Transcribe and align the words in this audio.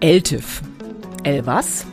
LTIF. 0.00 0.62
L 1.22 1.46
was? 1.46 1.86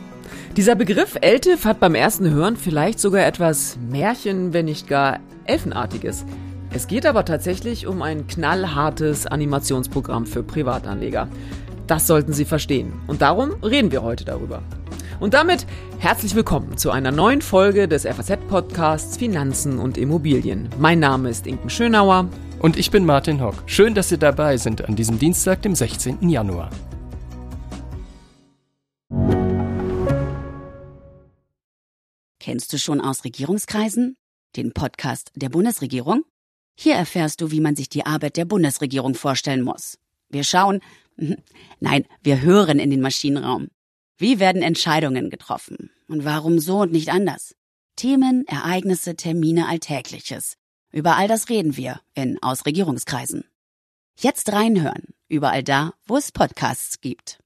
Dieser 0.56 0.74
Begriff 0.74 1.16
LTIF 1.20 1.64
hat 1.64 1.80
beim 1.80 1.94
ersten 1.94 2.28
Hören 2.28 2.56
vielleicht 2.56 3.00
sogar 3.00 3.24
etwas 3.24 3.78
Märchen, 3.88 4.52
wenn 4.52 4.66
nicht 4.66 4.86
gar 4.86 5.20
Elfenartiges. 5.44 6.26
Es 6.74 6.88
geht 6.88 7.06
aber 7.06 7.24
tatsächlich 7.24 7.86
um 7.86 8.02
ein 8.02 8.26
knallhartes 8.26 9.26
Animationsprogramm 9.26 10.26
für 10.26 10.42
Privatanleger. 10.42 11.28
Das 11.86 12.06
sollten 12.06 12.34
Sie 12.34 12.44
verstehen. 12.44 12.92
Und 13.06 13.22
darum 13.22 13.54
reden 13.62 13.92
wir 13.92 14.02
heute 14.02 14.26
darüber. 14.26 14.62
Und 15.20 15.32
damit 15.32 15.66
herzlich 15.98 16.34
willkommen 16.34 16.76
zu 16.76 16.90
einer 16.90 17.12
neuen 17.12 17.40
Folge 17.40 17.88
des 17.88 18.04
FAZ-Podcasts 18.04 19.16
Finanzen 19.16 19.78
und 19.78 19.96
Immobilien. 19.96 20.68
Mein 20.78 20.98
Name 20.98 21.30
ist 21.30 21.46
Inken 21.46 21.70
Schönauer. 21.70 22.28
Und 22.60 22.76
ich 22.76 22.90
bin 22.90 23.06
Martin 23.06 23.40
Hock. 23.40 23.62
Schön, 23.64 23.94
dass 23.94 24.10
Sie 24.10 24.18
dabei 24.18 24.58
sind 24.58 24.84
an 24.84 24.94
diesem 24.94 25.18
Dienstag, 25.18 25.62
dem 25.62 25.74
16. 25.74 26.28
Januar. 26.28 26.68
Kennst 32.38 32.72
du 32.74 32.78
schon 32.78 33.00
aus 33.00 33.24
Regierungskreisen? 33.24 34.16
Den 34.56 34.72
Podcast 34.74 35.30
der 35.36 35.48
Bundesregierung? 35.48 36.24
Hier 36.78 36.96
erfährst 36.96 37.40
du, 37.40 37.50
wie 37.50 37.60
man 37.60 37.76
sich 37.76 37.88
die 37.88 38.04
Arbeit 38.04 38.36
der 38.36 38.44
Bundesregierung 38.44 39.14
vorstellen 39.14 39.62
muss. 39.62 39.96
Wir 40.28 40.44
schauen, 40.44 40.80
nein, 41.80 42.04
wir 42.22 42.42
hören 42.42 42.78
in 42.78 42.90
den 42.90 43.00
Maschinenraum. 43.00 43.68
Wie 44.18 44.38
werden 44.38 44.60
Entscheidungen 44.60 45.30
getroffen? 45.30 45.90
Und 46.08 46.26
warum 46.26 46.58
so 46.58 46.80
und 46.80 46.92
nicht 46.92 47.08
anders? 47.08 47.54
Themen, 47.96 48.46
Ereignisse, 48.46 49.16
Termine, 49.16 49.66
Alltägliches. 49.66 50.56
Über 50.92 51.16
all 51.16 51.28
das 51.28 51.48
reden 51.48 51.76
wir 51.76 52.00
in 52.14 52.42
Aus 52.42 52.66
Regierungskreisen. 52.66 53.44
Jetzt 54.18 54.52
reinhören, 54.52 55.14
überall 55.28 55.62
da, 55.62 55.92
wo 56.06 56.16
es 56.16 56.32
Podcasts 56.32 57.00
gibt. 57.00 57.38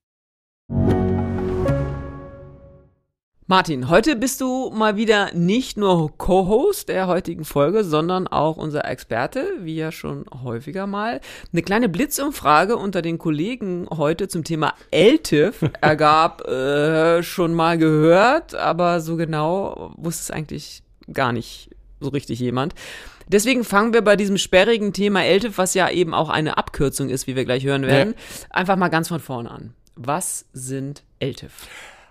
Martin, 3.46 3.90
heute 3.90 4.16
bist 4.16 4.40
du 4.40 4.70
mal 4.70 4.96
wieder 4.96 5.34
nicht 5.34 5.76
nur 5.76 6.16
Co-Host 6.16 6.88
der 6.88 7.06
heutigen 7.06 7.44
Folge, 7.44 7.84
sondern 7.84 8.26
auch 8.26 8.56
unser 8.56 8.86
Experte, 8.86 9.46
wie 9.60 9.76
ja 9.76 9.92
schon 9.92 10.24
häufiger 10.42 10.86
mal. 10.86 11.20
Eine 11.52 11.60
kleine 11.60 11.90
Blitzumfrage 11.90 12.78
unter 12.78 13.02
den 13.02 13.18
Kollegen 13.18 13.86
heute 13.94 14.28
zum 14.28 14.44
Thema 14.44 14.72
LTIF 14.90 15.70
ergab 15.82 16.48
äh, 16.48 17.22
schon 17.22 17.52
mal 17.52 17.76
gehört, 17.76 18.54
aber 18.54 19.02
so 19.02 19.16
genau 19.16 19.92
wusste 19.98 20.22
es 20.22 20.30
eigentlich 20.30 20.82
gar 21.12 21.32
nicht 21.32 21.68
so 22.00 22.08
richtig 22.08 22.38
jemand. 22.38 22.74
Deswegen 23.28 23.64
fangen 23.64 23.92
wir 23.92 24.02
bei 24.02 24.16
diesem 24.16 24.38
sperrigen 24.38 24.92
Thema 24.92 25.24
LTIF, 25.24 25.58
was 25.58 25.74
ja 25.74 25.88
eben 25.90 26.14
auch 26.14 26.28
eine 26.28 26.58
Abkürzung 26.58 27.08
ist, 27.08 27.26
wie 27.26 27.36
wir 27.36 27.44
gleich 27.44 27.64
hören 27.64 27.82
werden, 27.82 28.14
ja. 28.16 28.46
einfach 28.50 28.76
mal 28.76 28.88
ganz 28.88 29.08
von 29.08 29.20
vorne 29.20 29.50
an. 29.50 29.74
Was 29.96 30.46
sind 30.52 31.02
LTIF? 31.20 31.52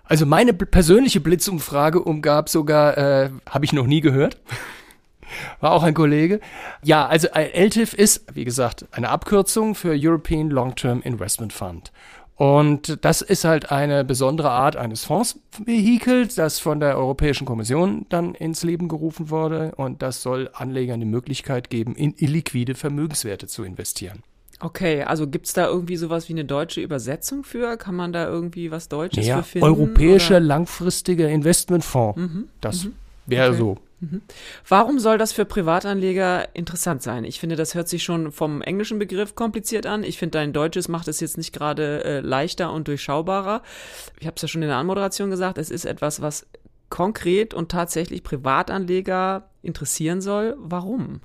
Also 0.04 0.26
meine 0.26 0.52
persönliche 0.52 1.20
Blitzumfrage 1.20 2.00
umgab 2.00 2.48
sogar, 2.48 2.98
äh, 2.98 3.30
habe 3.48 3.64
ich 3.64 3.72
noch 3.72 3.86
nie 3.86 4.00
gehört. 4.00 4.38
War 5.60 5.72
auch 5.72 5.82
ein 5.82 5.94
Kollege. 5.94 6.40
Ja, 6.82 7.06
also 7.06 7.28
LTIF 7.28 7.94
ist, 7.94 8.24
wie 8.34 8.44
gesagt, 8.44 8.86
eine 8.92 9.08
Abkürzung 9.08 9.74
für 9.74 9.94
European 9.96 10.50
Long-Term 10.50 11.00
Investment 11.02 11.52
Fund. 11.52 11.90
Und 12.36 13.04
das 13.04 13.22
ist 13.22 13.44
halt 13.44 13.70
eine 13.70 14.04
besondere 14.04 14.50
Art 14.50 14.76
eines 14.76 15.04
Fondsvehikels, 15.04 16.34
das 16.34 16.58
von 16.58 16.80
der 16.80 16.98
Europäischen 16.98 17.46
Kommission 17.46 18.06
dann 18.08 18.34
ins 18.34 18.64
Leben 18.64 18.88
gerufen 18.88 19.30
wurde. 19.30 19.72
Und 19.76 20.02
das 20.02 20.22
soll 20.22 20.50
Anlegern 20.52 20.98
die 20.98 21.06
Möglichkeit 21.06 21.70
geben, 21.70 21.94
in 21.94 22.14
illiquide 22.16 22.74
Vermögenswerte 22.74 23.46
zu 23.46 23.62
investieren. 23.62 24.22
Okay, 24.60 25.02
also 25.02 25.28
gibt 25.28 25.46
es 25.46 25.52
da 25.52 25.66
irgendwie 25.66 25.96
sowas 25.96 26.28
wie 26.28 26.32
eine 26.32 26.44
deutsche 26.44 26.80
Übersetzung 26.80 27.44
für? 27.44 27.76
Kann 27.76 27.94
man 27.94 28.12
da 28.12 28.26
irgendwie 28.26 28.70
was 28.70 28.88
Deutsches 28.88 29.26
ja, 29.26 29.38
für 29.38 29.44
finden? 29.44 29.66
Europäischer 29.66 30.40
langfristiger 30.40 31.28
Investmentfonds. 31.28 32.18
Mhm, 32.18 32.48
das 32.60 32.84
mhm. 32.84 32.94
wäre 33.26 33.50
okay. 33.50 33.58
so. 33.58 33.78
Mhm. 34.04 34.22
Warum 34.68 34.98
soll 34.98 35.18
das 35.18 35.32
für 35.32 35.44
Privatanleger 35.44 36.54
interessant 36.54 37.02
sein? 37.02 37.24
Ich 37.24 37.40
finde, 37.40 37.56
das 37.56 37.74
hört 37.74 37.88
sich 37.88 38.02
schon 38.02 38.32
vom 38.32 38.60
englischen 38.62 38.98
Begriff 38.98 39.34
kompliziert 39.34 39.86
an. 39.86 40.04
Ich 40.04 40.18
finde, 40.18 40.38
dein 40.38 40.52
Deutsches 40.52 40.88
macht 40.88 41.08
es 41.08 41.20
jetzt 41.20 41.38
nicht 41.38 41.52
gerade 41.52 42.04
äh, 42.04 42.20
leichter 42.20 42.72
und 42.72 42.88
durchschaubarer. 42.88 43.62
Ich 44.20 44.26
habe 44.26 44.36
es 44.36 44.42
ja 44.42 44.48
schon 44.48 44.62
in 44.62 44.68
der 44.68 44.78
Anmoderation 44.78 45.30
gesagt, 45.30 45.58
es 45.58 45.70
ist 45.70 45.84
etwas, 45.84 46.20
was 46.20 46.46
konkret 46.90 47.54
und 47.54 47.70
tatsächlich 47.70 48.22
Privatanleger 48.22 49.48
interessieren 49.64 50.20
soll. 50.20 50.54
Warum? 50.58 51.20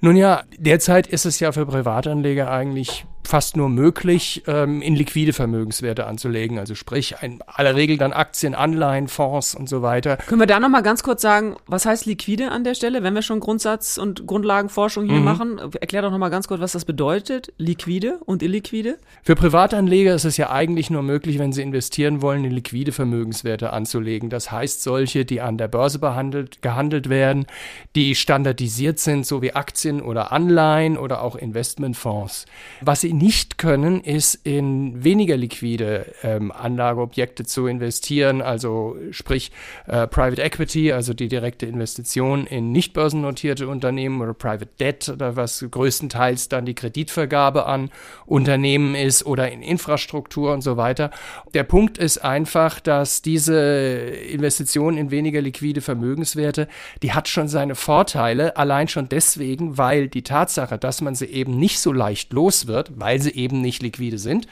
Nun 0.00 0.16
ja, 0.16 0.42
derzeit 0.58 1.06
ist 1.06 1.26
es 1.26 1.40
ja 1.40 1.52
für 1.52 1.66
Privatanleger 1.66 2.50
eigentlich 2.50 3.06
fast 3.26 3.56
nur 3.56 3.68
möglich, 3.68 4.44
ähm, 4.46 4.80
in 4.80 4.94
liquide 4.94 5.32
Vermögenswerte 5.32 6.06
anzulegen. 6.06 6.58
Also 6.58 6.74
sprich, 6.74 7.16
in 7.20 7.40
aller 7.46 7.74
Regel 7.74 7.98
dann 7.98 8.12
Aktien, 8.12 8.54
Anleihen, 8.54 9.08
Fonds 9.08 9.54
und 9.54 9.68
so 9.68 9.82
weiter. 9.82 10.16
Können 10.16 10.40
wir 10.40 10.46
da 10.46 10.60
nochmal 10.60 10.82
ganz 10.82 11.02
kurz 11.02 11.22
sagen, 11.22 11.56
was 11.66 11.86
heißt 11.86 12.06
liquide 12.06 12.50
an 12.50 12.64
der 12.64 12.74
Stelle, 12.74 13.02
wenn 13.02 13.14
wir 13.14 13.22
schon 13.22 13.40
Grundsatz- 13.40 13.98
und 13.98 14.26
Grundlagenforschung 14.26 15.06
hier 15.06 15.18
mhm. 15.18 15.24
machen? 15.24 15.58
Erklär 15.80 16.02
doch 16.02 16.10
nochmal 16.10 16.30
ganz 16.30 16.48
kurz, 16.48 16.60
was 16.60 16.72
das 16.72 16.84
bedeutet, 16.84 17.52
liquide 17.58 18.20
und 18.24 18.42
illiquide. 18.42 18.98
Für 19.22 19.34
Privatanleger 19.34 20.14
ist 20.14 20.24
es 20.24 20.36
ja 20.36 20.50
eigentlich 20.50 20.90
nur 20.90 21.02
möglich, 21.02 21.38
wenn 21.38 21.52
sie 21.52 21.62
investieren 21.62 22.22
wollen, 22.22 22.44
in 22.44 22.52
liquide 22.52 22.92
Vermögenswerte 22.92 23.72
anzulegen. 23.72 24.30
Das 24.30 24.52
heißt, 24.52 24.82
solche, 24.82 25.24
die 25.24 25.40
an 25.40 25.58
der 25.58 25.68
Börse 25.68 25.98
behandelt, 25.98 26.62
gehandelt 26.62 27.08
werden, 27.08 27.46
die 27.94 28.14
standardisiert 28.14 28.98
sind, 28.98 29.26
so 29.26 29.42
wie 29.42 29.52
Aktien 29.52 30.02
oder 30.02 30.32
Anleihen 30.32 30.96
oder 30.98 31.22
auch 31.22 31.36
Investmentfonds. 31.36 32.46
Was 32.80 33.00
sie 33.00 33.12
nicht 33.12 33.58
können, 33.58 34.02
ist 34.02 34.34
in 34.34 35.02
weniger 35.02 35.36
liquide 35.36 36.14
ähm, 36.22 36.52
Anlageobjekte 36.52 37.44
zu 37.44 37.66
investieren, 37.66 38.42
also 38.42 38.96
sprich 39.10 39.50
äh, 39.86 40.06
Private 40.06 40.42
Equity, 40.42 40.92
also 40.92 41.14
die 41.14 41.28
direkte 41.28 41.66
Investition 41.66 42.46
in 42.46 42.72
nicht 42.72 42.92
börsennotierte 42.92 43.68
Unternehmen 43.68 44.20
oder 44.20 44.34
Private 44.34 44.68
Debt 44.78 45.08
oder 45.08 45.36
was 45.36 45.64
größtenteils 45.70 46.48
dann 46.48 46.66
die 46.66 46.74
Kreditvergabe 46.74 47.66
an 47.66 47.90
Unternehmen 48.26 48.94
ist 48.94 49.24
oder 49.24 49.50
in 49.50 49.62
Infrastruktur 49.62 50.52
und 50.52 50.62
so 50.62 50.76
weiter. 50.76 51.10
Der 51.54 51.64
Punkt 51.64 51.98
ist 51.98 52.18
einfach, 52.18 52.80
dass 52.80 53.22
diese 53.22 53.56
Investition 53.56 54.96
in 54.96 55.10
weniger 55.10 55.40
liquide 55.40 55.80
Vermögenswerte, 55.80 56.68
die 57.02 57.12
hat 57.12 57.28
schon 57.28 57.48
seine 57.66 57.74
Vorteile, 57.74 58.56
allein 58.56 58.86
schon 58.86 59.08
deswegen, 59.08 59.76
weil 59.76 60.08
die 60.08 60.22
Tatsache, 60.22 60.78
dass 60.78 61.00
man 61.00 61.16
sie 61.16 61.26
eben 61.26 61.58
nicht 61.58 61.80
so 61.80 61.92
leicht 61.92 62.32
los 62.32 62.68
wird, 62.68 62.92
weil 62.94 63.20
sie 63.20 63.34
eben 63.34 63.60
nicht 63.60 63.82
liquide 63.82 64.18
sind, 64.18 64.46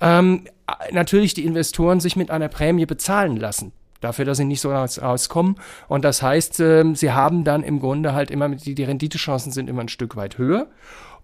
ähm, 0.00 0.44
natürlich 0.92 1.34
die 1.34 1.44
Investoren 1.44 1.98
sich 1.98 2.14
mit 2.14 2.30
einer 2.30 2.48
Prämie 2.48 2.86
bezahlen 2.86 3.36
lassen 3.36 3.72
dafür, 4.00 4.24
dass 4.24 4.38
sie 4.38 4.44
nicht 4.44 4.62
so 4.62 4.72
rauskommen. 4.72 5.56
Und 5.88 6.06
das 6.06 6.22
heißt, 6.22 6.60
äh, 6.60 6.84
sie 6.94 7.12
haben 7.12 7.44
dann 7.44 7.62
im 7.62 7.80
Grunde 7.80 8.14
halt 8.14 8.30
immer, 8.30 8.48
die, 8.48 8.74
die 8.74 8.84
Renditechancen 8.84 9.52
sind 9.52 9.68
immer 9.68 9.82
ein 9.82 9.88
Stück 9.88 10.16
weit 10.16 10.38
höher. 10.38 10.68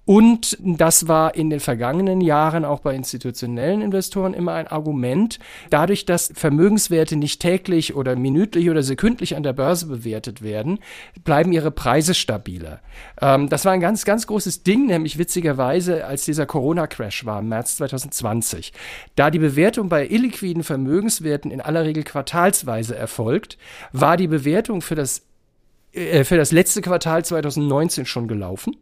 Und 0.07 0.57
das 0.61 1.09
war 1.09 1.35
in 1.35 1.51
den 1.51 1.59
vergangenen 1.59 2.21
Jahren 2.21 2.65
auch 2.65 2.79
bei 2.79 2.95
institutionellen 2.95 3.83
Investoren 3.83 4.35
immer 4.35 4.53
ein 4.53 4.69
Argument. 4.69 5.41
Dadurch, 5.71 6.07
dass 6.07 6.31
Vermögenswerte 6.33 7.17
nicht 7.17 7.43
täglich 7.43 7.97
oder 7.97 8.15
minütlich 8.15 8.71
oder 8.71 8.85
sekündlich 8.85 9.35
an 9.35 9.43
der 9.43 9.53
Börse 9.53 9.87
bewertet 9.87 10.43
werden, 10.43 10.79
bleiben 11.25 11.53
ihre 11.53 11.73
Preise 11.73 12.15
stabiler. 12.15 12.81
Ähm, 13.21 13.49
das 13.49 13.65
war 13.65 13.73
ein 13.73 13.81
ganz, 13.81 14.05
ganz 14.05 14.29
großes 14.29 14.63
Ding, 14.63 14.87
nämlich 14.87 15.19
witzigerweise, 15.19 16.07
als 16.07 16.25
dieser 16.25 16.47
Corona-Crash 16.47 17.27
war 17.27 17.41
im 17.41 17.49
März 17.49 17.79
2020. 17.79 18.73
Da 19.17 19.33
die 19.33 19.41
Bewertung 19.41 19.89
bei 19.89 20.07
illiquiden 20.07 20.63
Vermögenswerten 20.63 21.51
in 21.51 21.61
aller 21.61 21.85
Regel 21.85 22.05
quartalsweise 22.05 22.95
erfolgt, 22.95 23.59
war 23.93 24.17
die 24.17 24.29
Bewertung 24.29 24.83
für 24.83 24.95
das 24.95 25.26
äh, 25.97 26.25
für 26.25 26.37
das 26.37 26.53
letzte 26.53 26.83
Quartal 26.83 27.25
2019 27.25 28.07
schon 28.07 28.29
gelaufen. 28.29 28.77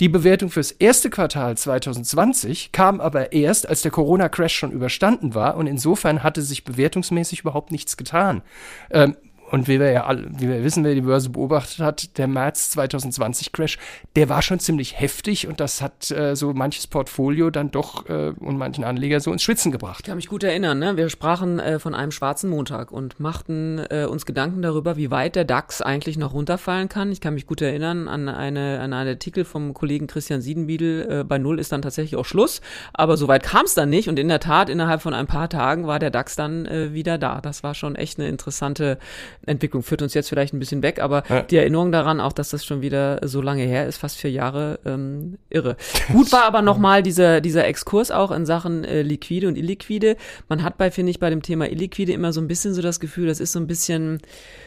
Die 0.00 0.08
Bewertung 0.08 0.50
fürs 0.50 0.70
erste 0.70 1.10
Quartal 1.10 1.56
2020 1.56 2.72
kam 2.72 3.00
aber 3.00 3.32
erst, 3.32 3.68
als 3.68 3.82
der 3.82 3.90
Corona-Crash 3.90 4.54
schon 4.54 4.72
überstanden 4.72 5.34
war 5.34 5.56
und 5.56 5.66
insofern 5.66 6.22
hatte 6.22 6.42
sich 6.42 6.64
bewertungsmäßig 6.64 7.40
überhaupt 7.40 7.72
nichts 7.72 7.96
getan. 7.96 8.42
Ähm, 8.90 9.16
und 9.50 9.68
wie 9.68 9.80
wir 9.80 9.90
ja 9.90 10.04
alle, 10.04 10.28
wie 10.30 10.48
wir 10.48 10.62
wissen, 10.62 10.84
wer 10.84 10.94
die 10.94 11.00
Börse 11.00 11.30
beobachtet 11.30 11.78
hat, 11.78 12.18
der 12.18 12.26
März 12.26 12.70
2020 12.70 13.52
Crash, 13.52 13.78
der 14.16 14.28
war 14.28 14.42
schon 14.42 14.58
ziemlich 14.60 14.98
heftig 15.00 15.46
und 15.46 15.60
das 15.60 15.80
hat 15.80 16.10
äh, 16.10 16.36
so 16.36 16.52
manches 16.52 16.86
Portfolio 16.86 17.50
dann 17.50 17.70
doch 17.70 18.08
äh, 18.08 18.32
und 18.38 18.58
manchen 18.58 18.84
Anleger 18.84 19.20
so 19.20 19.32
ins 19.32 19.42
Schwitzen 19.42 19.72
gebracht. 19.72 20.00
Ich 20.00 20.06
kann 20.06 20.16
mich 20.16 20.28
gut 20.28 20.44
erinnern, 20.44 20.78
ne? 20.78 20.96
wir 20.96 21.08
sprachen 21.08 21.58
äh, 21.58 21.78
von 21.78 21.94
einem 21.94 22.12
schwarzen 22.12 22.50
Montag 22.50 22.92
und 22.92 23.20
machten 23.20 23.78
äh, 23.90 24.06
uns 24.08 24.26
Gedanken 24.26 24.62
darüber, 24.62 24.96
wie 24.96 25.10
weit 25.10 25.36
der 25.36 25.44
DAX 25.44 25.82
eigentlich 25.82 26.18
noch 26.18 26.34
runterfallen 26.34 26.88
kann. 26.88 27.10
Ich 27.10 27.20
kann 27.20 27.34
mich 27.34 27.46
gut 27.46 27.62
erinnern 27.62 28.08
an, 28.08 28.28
eine, 28.28 28.80
an 28.80 28.92
einen 28.92 29.08
Artikel 29.08 29.44
vom 29.44 29.74
Kollegen 29.74 30.06
Christian 30.06 30.40
Siedenbiedel, 30.40 31.20
äh, 31.20 31.24
bei 31.24 31.38
Null 31.38 31.58
ist 31.58 31.72
dann 31.72 31.82
tatsächlich 31.82 32.16
auch 32.16 32.26
Schluss, 32.26 32.60
aber 32.92 33.16
so 33.16 33.28
weit 33.28 33.42
kam 33.42 33.64
es 33.64 33.74
dann 33.74 33.88
nicht 33.88 34.08
und 34.08 34.18
in 34.18 34.28
der 34.28 34.40
Tat, 34.40 34.68
innerhalb 34.68 35.02
von 35.02 35.14
ein 35.14 35.26
paar 35.26 35.48
Tagen 35.48 35.86
war 35.86 35.98
der 35.98 36.10
DAX 36.10 36.36
dann 36.36 36.66
äh, 36.66 36.92
wieder 36.92 37.18
da. 37.18 37.40
Das 37.40 37.62
war 37.62 37.74
schon 37.74 37.96
echt 37.96 38.18
eine 38.18 38.28
interessante 38.28 38.98
Entwicklung 39.46 39.82
führt 39.82 40.02
uns 40.02 40.14
jetzt 40.14 40.28
vielleicht 40.28 40.52
ein 40.54 40.58
bisschen 40.58 40.82
weg, 40.82 41.00
aber 41.00 41.22
Ja. 41.28 41.42
die 41.42 41.56
Erinnerung 41.56 41.90
daran, 41.92 42.20
auch 42.20 42.32
dass 42.32 42.50
das 42.50 42.64
schon 42.64 42.82
wieder 42.82 43.20
so 43.26 43.40
lange 43.40 43.62
her 43.62 43.86
ist, 43.86 43.96
fast 43.98 44.16
vier 44.18 44.30
Jahre, 44.30 44.78
ähm, 44.84 45.38
irre. 45.50 45.76
Gut 46.12 46.30
war 46.32 46.44
aber 46.44 46.60
nochmal 46.62 47.02
dieser, 47.02 47.40
dieser 47.40 47.66
Exkurs 47.66 48.10
auch 48.10 48.30
in 48.30 48.44
Sachen 48.46 48.84
äh, 48.84 49.02
liquide 49.02 49.48
und 49.48 49.56
illiquide. 49.56 50.16
Man 50.48 50.62
hat 50.62 50.76
bei, 50.78 50.90
finde 50.90 51.10
ich, 51.10 51.18
bei 51.20 51.30
dem 51.30 51.42
Thema 51.42 51.70
illiquide 51.70 52.12
immer 52.12 52.32
so 52.32 52.40
ein 52.40 52.48
bisschen 52.48 52.74
so 52.74 52.82
das 52.82 53.00
Gefühl, 53.00 53.26
das 53.26 53.40
ist 53.40 53.52
so 53.52 53.58
ein 53.60 53.66
bisschen 53.66 54.20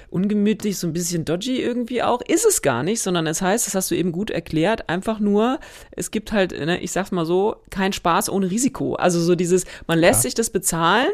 ungemütlich, 0.09 0.77
so 0.77 0.87
ein 0.87 0.93
bisschen 0.93 1.25
dodgy 1.25 1.61
irgendwie 1.61 2.03
auch. 2.03 2.21
Ist 2.21 2.45
es 2.45 2.61
gar 2.61 2.83
nicht, 2.83 3.01
sondern 3.01 3.27
es 3.27 3.41
heißt, 3.41 3.65
das 3.67 3.75
hast 3.75 3.91
du 3.91 3.95
eben 3.95 4.11
gut 4.11 4.29
erklärt, 4.29 4.89
einfach 4.89 5.19
nur, 5.19 5.59
es 5.91 6.11
gibt 6.11 6.31
halt, 6.31 6.51
ne, 6.51 6.79
ich 6.81 6.91
sag's 6.91 7.11
mal 7.11 7.25
so, 7.25 7.55
kein 7.69 7.93
Spaß 7.93 8.29
ohne 8.29 8.49
Risiko. 8.51 8.95
Also 8.95 9.19
so 9.21 9.35
dieses, 9.35 9.65
man 9.87 9.99
lässt 9.99 10.23
sich 10.23 10.33
das 10.33 10.49
bezahlen, 10.49 11.07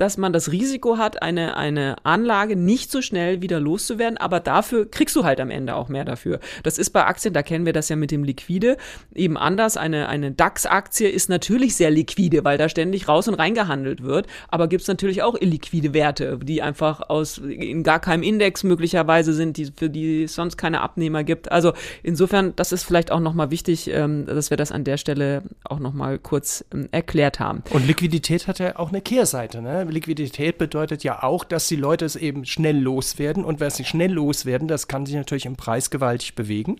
dass 0.00 0.16
man 0.16 0.32
das 0.32 0.50
Risiko 0.50 0.96
hat, 0.96 1.22
eine, 1.22 1.58
eine 1.58 1.96
Anlage 2.04 2.56
nicht 2.56 2.90
so 2.90 3.02
schnell 3.02 3.42
wieder 3.42 3.60
loszuwerden, 3.60 4.16
aber 4.16 4.40
dafür 4.40 4.90
kriegst 4.90 5.14
du 5.14 5.24
halt 5.24 5.40
am 5.40 5.50
Ende 5.50 5.74
auch 5.74 5.88
mehr 5.90 6.06
dafür. 6.06 6.40
Das 6.62 6.78
ist 6.78 6.90
bei 6.90 7.04
Aktien, 7.04 7.34
da 7.34 7.42
kennen 7.42 7.66
wir 7.66 7.74
das 7.74 7.90
ja 7.90 7.96
mit 7.96 8.10
dem 8.10 8.24
Liquide, 8.24 8.78
eben 9.14 9.36
anders. 9.36 9.76
Eine, 9.76 10.08
eine 10.08 10.32
DAX-Aktie 10.32 11.10
ist 11.10 11.28
natürlich 11.28 11.76
sehr 11.76 11.90
liquide, 11.90 12.44
weil 12.44 12.56
da 12.56 12.70
ständig 12.70 13.08
raus 13.08 13.28
und 13.28 13.34
rein 13.34 13.52
gehandelt 13.52 14.02
wird, 14.02 14.26
aber 14.48 14.68
gibt's 14.68 14.88
natürlich 14.88 15.22
auch 15.22 15.34
illiquide 15.38 15.92
Werte, 15.92 16.38
die 16.42 16.62
einfach 16.62 17.10
aus 17.10 17.36
in 17.36 17.82
gar 17.82 18.00
keinem 18.00 18.22
Index 18.22 18.64
möglicherweise 18.64 19.34
sind, 19.34 19.58
die, 19.58 19.70
für 19.76 19.90
die 19.90 20.24
es 20.24 20.34
sonst 20.34 20.56
keine 20.56 20.80
Abnehmer 20.80 21.24
gibt. 21.24 21.52
Also 21.52 21.74
insofern, 22.02 22.54
das 22.56 22.72
ist 22.72 22.84
vielleicht 22.84 23.12
auch 23.12 23.20
nochmal 23.20 23.50
wichtig, 23.50 23.90
ähm, 23.92 24.24
dass 24.24 24.48
wir 24.48 24.56
das 24.56 24.72
an 24.72 24.84
der 24.84 24.96
Stelle 24.96 25.42
auch 25.64 25.78
nochmal 25.78 26.18
kurz 26.18 26.64
ähm, 26.72 26.88
erklärt 26.90 27.38
haben. 27.38 27.62
Und 27.68 27.86
Liquidität 27.86 28.46
hat 28.46 28.60
ja 28.60 28.78
auch 28.78 28.88
eine 28.88 29.02
Kehrseite. 29.02 29.60
Ne? 29.60 29.89
Liquidität 29.90 30.58
bedeutet 30.58 31.04
ja 31.04 31.22
auch, 31.22 31.44
dass 31.44 31.68
die 31.68 31.76
Leute 31.76 32.04
es 32.04 32.16
eben 32.16 32.44
schnell 32.44 32.78
loswerden. 32.78 33.44
Und 33.44 33.60
wenn 33.60 33.70
sie 33.70 33.84
schnell 33.84 34.12
loswerden, 34.12 34.68
das 34.68 34.88
kann 34.88 35.06
sich 35.06 35.14
natürlich 35.14 35.46
im 35.46 35.56
Preis 35.56 35.90
gewaltig 35.90 36.34
bewegen. 36.34 36.78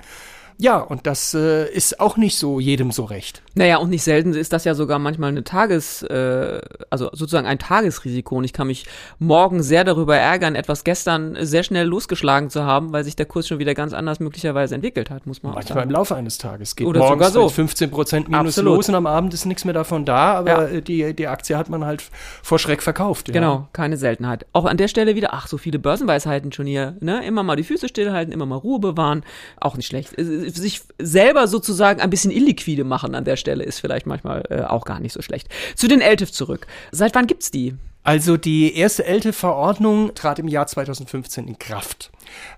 Ja, 0.62 0.77
und 0.77 1.07
das 1.07 1.33
äh, 1.33 1.71
ist 1.73 2.01
auch 2.01 2.19
nicht 2.19 2.37
so 2.37 2.61
jedem 2.61 2.91
so 2.91 3.05
recht. 3.05 3.41
Naja, 3.55 3.79
und 3.79 3.89
nicht 3.89 4.03
selten 4.03 4.35
ist 4.35 4.53
das 4.53 4.65
ja 4.65 4.75
sogar 4.75 4.99
manchmal 4.99 5.31
eine 5.31 5.43
Tages, 5.43 6.03
äh, 6.03 6.61
also 6.91 7.07
sozusagen 7.12 7.47
ein 7.47 7.59
Tagesrisiko. 7.59 8.37
Und 8.37 8.45
ich 8.45 8.53
kann 8.53 8.67
mich 8.67 8.85
morgen 9.19 9.62
sehr 9.62 9.85
darüber 9.85 10.19
ärgern, 10.19 10.55
etwas 10.57 10.85
gestern 10.85 11.35
sehr 11.41 11.62
schnell 11.62 11.87
losgeschlagen 11.87 12.51
zu 12.51 12.62
haben, 12.65 12.93
weil 12.93 13.05
sich 13.05 13.17
der 13.17 13.25
Kurs 13.25 13.49
schon 13.49 13.59
wieder 13.59 13.73
ganz 13.73 13.95
anders 13.95 14.21
möglicherweise 14.21 14.75
entwickelt 14.75 15.09
hat, 15.09 15.27
muss 15.27 15.43
man 15.43 15.55
Manchmal 15.55 15.85
im. 15.85 15.91
Laufe 15.91 16.15
eines 16.15 16.37
Tages. 16.37 16.77
Geht 16.77 16.87
Oder 16.87 17.01
morgens 17.01 17.29
sogar 17.29 17.31
so. 17.31 17.45
mit 17.45 17.53
15 17.53 17.91
Prozent 17.91 18.29
minus 18.29 18.59
Absolut. 18.59 18.77
los 18.77 18.89
und 18.91 18.97
am 18.97 19.07
Abend 19.07 19.33
ist 19.33 19.47
nichts 19.47 19.65
mehr 19.65 19.73
davon 19.75 20.05
da, 20.05 20.35
aber 20.35 20.71
Ja. 20.71 20.81
die, 20.83 21.15
die 21.15 21.27
Aktie 21.27 21.57
hat 21.57 21.71
man 21.71 21.87
halt 21.87 22.05
vor 22.43 22.59
Schreck 22.59 22.83
verkauft. 22.83 23.29
Ja. 23.29 23.33
Genau, 23.35 23.69
keine 23.73 23.97
Seltenheit. 23.97 24.45
Auch 24.53 24.67
an 24.67 24.77
der 24.77 24.89
Stelle 24.89 25.15
wieder, 25.17 25.33
ach, 25.33 25.47
so 25.49 25.57
viele 25.57 25.79
Börsenweisheiten 25.79 26.53
schon 26.53 26.67
hier, 26.67 26.97
ne? 27.01 27.25
Immer 27.25 27.45
mal 27.45 27.57
die 27.57 27.65
Füße 27.65 27.89
stillhalten, 27.89 28.31
immer 28.33 28.45
mal 28.45 28.57
Ruhe 28.57 28.79
bewahren, 28.79 29.23
auch 29.59 29.79
nicht 29.79 29.87
schlecht. 29.87 30.19
Äh, 30.19 30.50
Sich 30.55 30.82
selber 30.99 31.49
sozusagen 31.49 32.00
ein 32.00 32.11
bisschen 32.11 32.31
illiquide 32.31 32.85
machen 32.85 33.14
an 33.14 33.25
der 33.25 33.37
Stelle 33.37 33.64
ist 33.64 33.81
vielleicht 33.81 34.06
manchmal 34.06 34.44
äh, 34.50 34.62
auch 34.62 34.85
gar 34.85 35.00
nicht 35.00 35.12
so 35.12 35.23
schlecht. 35.23 35.49
Zu 35.75 35.88
den 35.88 36.00
LTIF 36.00 36.32
zurück. 36.32 36.67
Seit 36.93 37.14
wann 37.14 37.26
gibt's 37.26 37.50
die? 37.50 37.75
Also 38.02 38.37
die 38.37 38.75
erste 38.76 39.05
ELTE-Verordnung 39.05 40.14
trat 40.14 40.38
im 40.38 40.49
Jahr 40.49 40.67
2015 40.67 41.47
in 41.47 41.58
Kraft. 41.58 42.11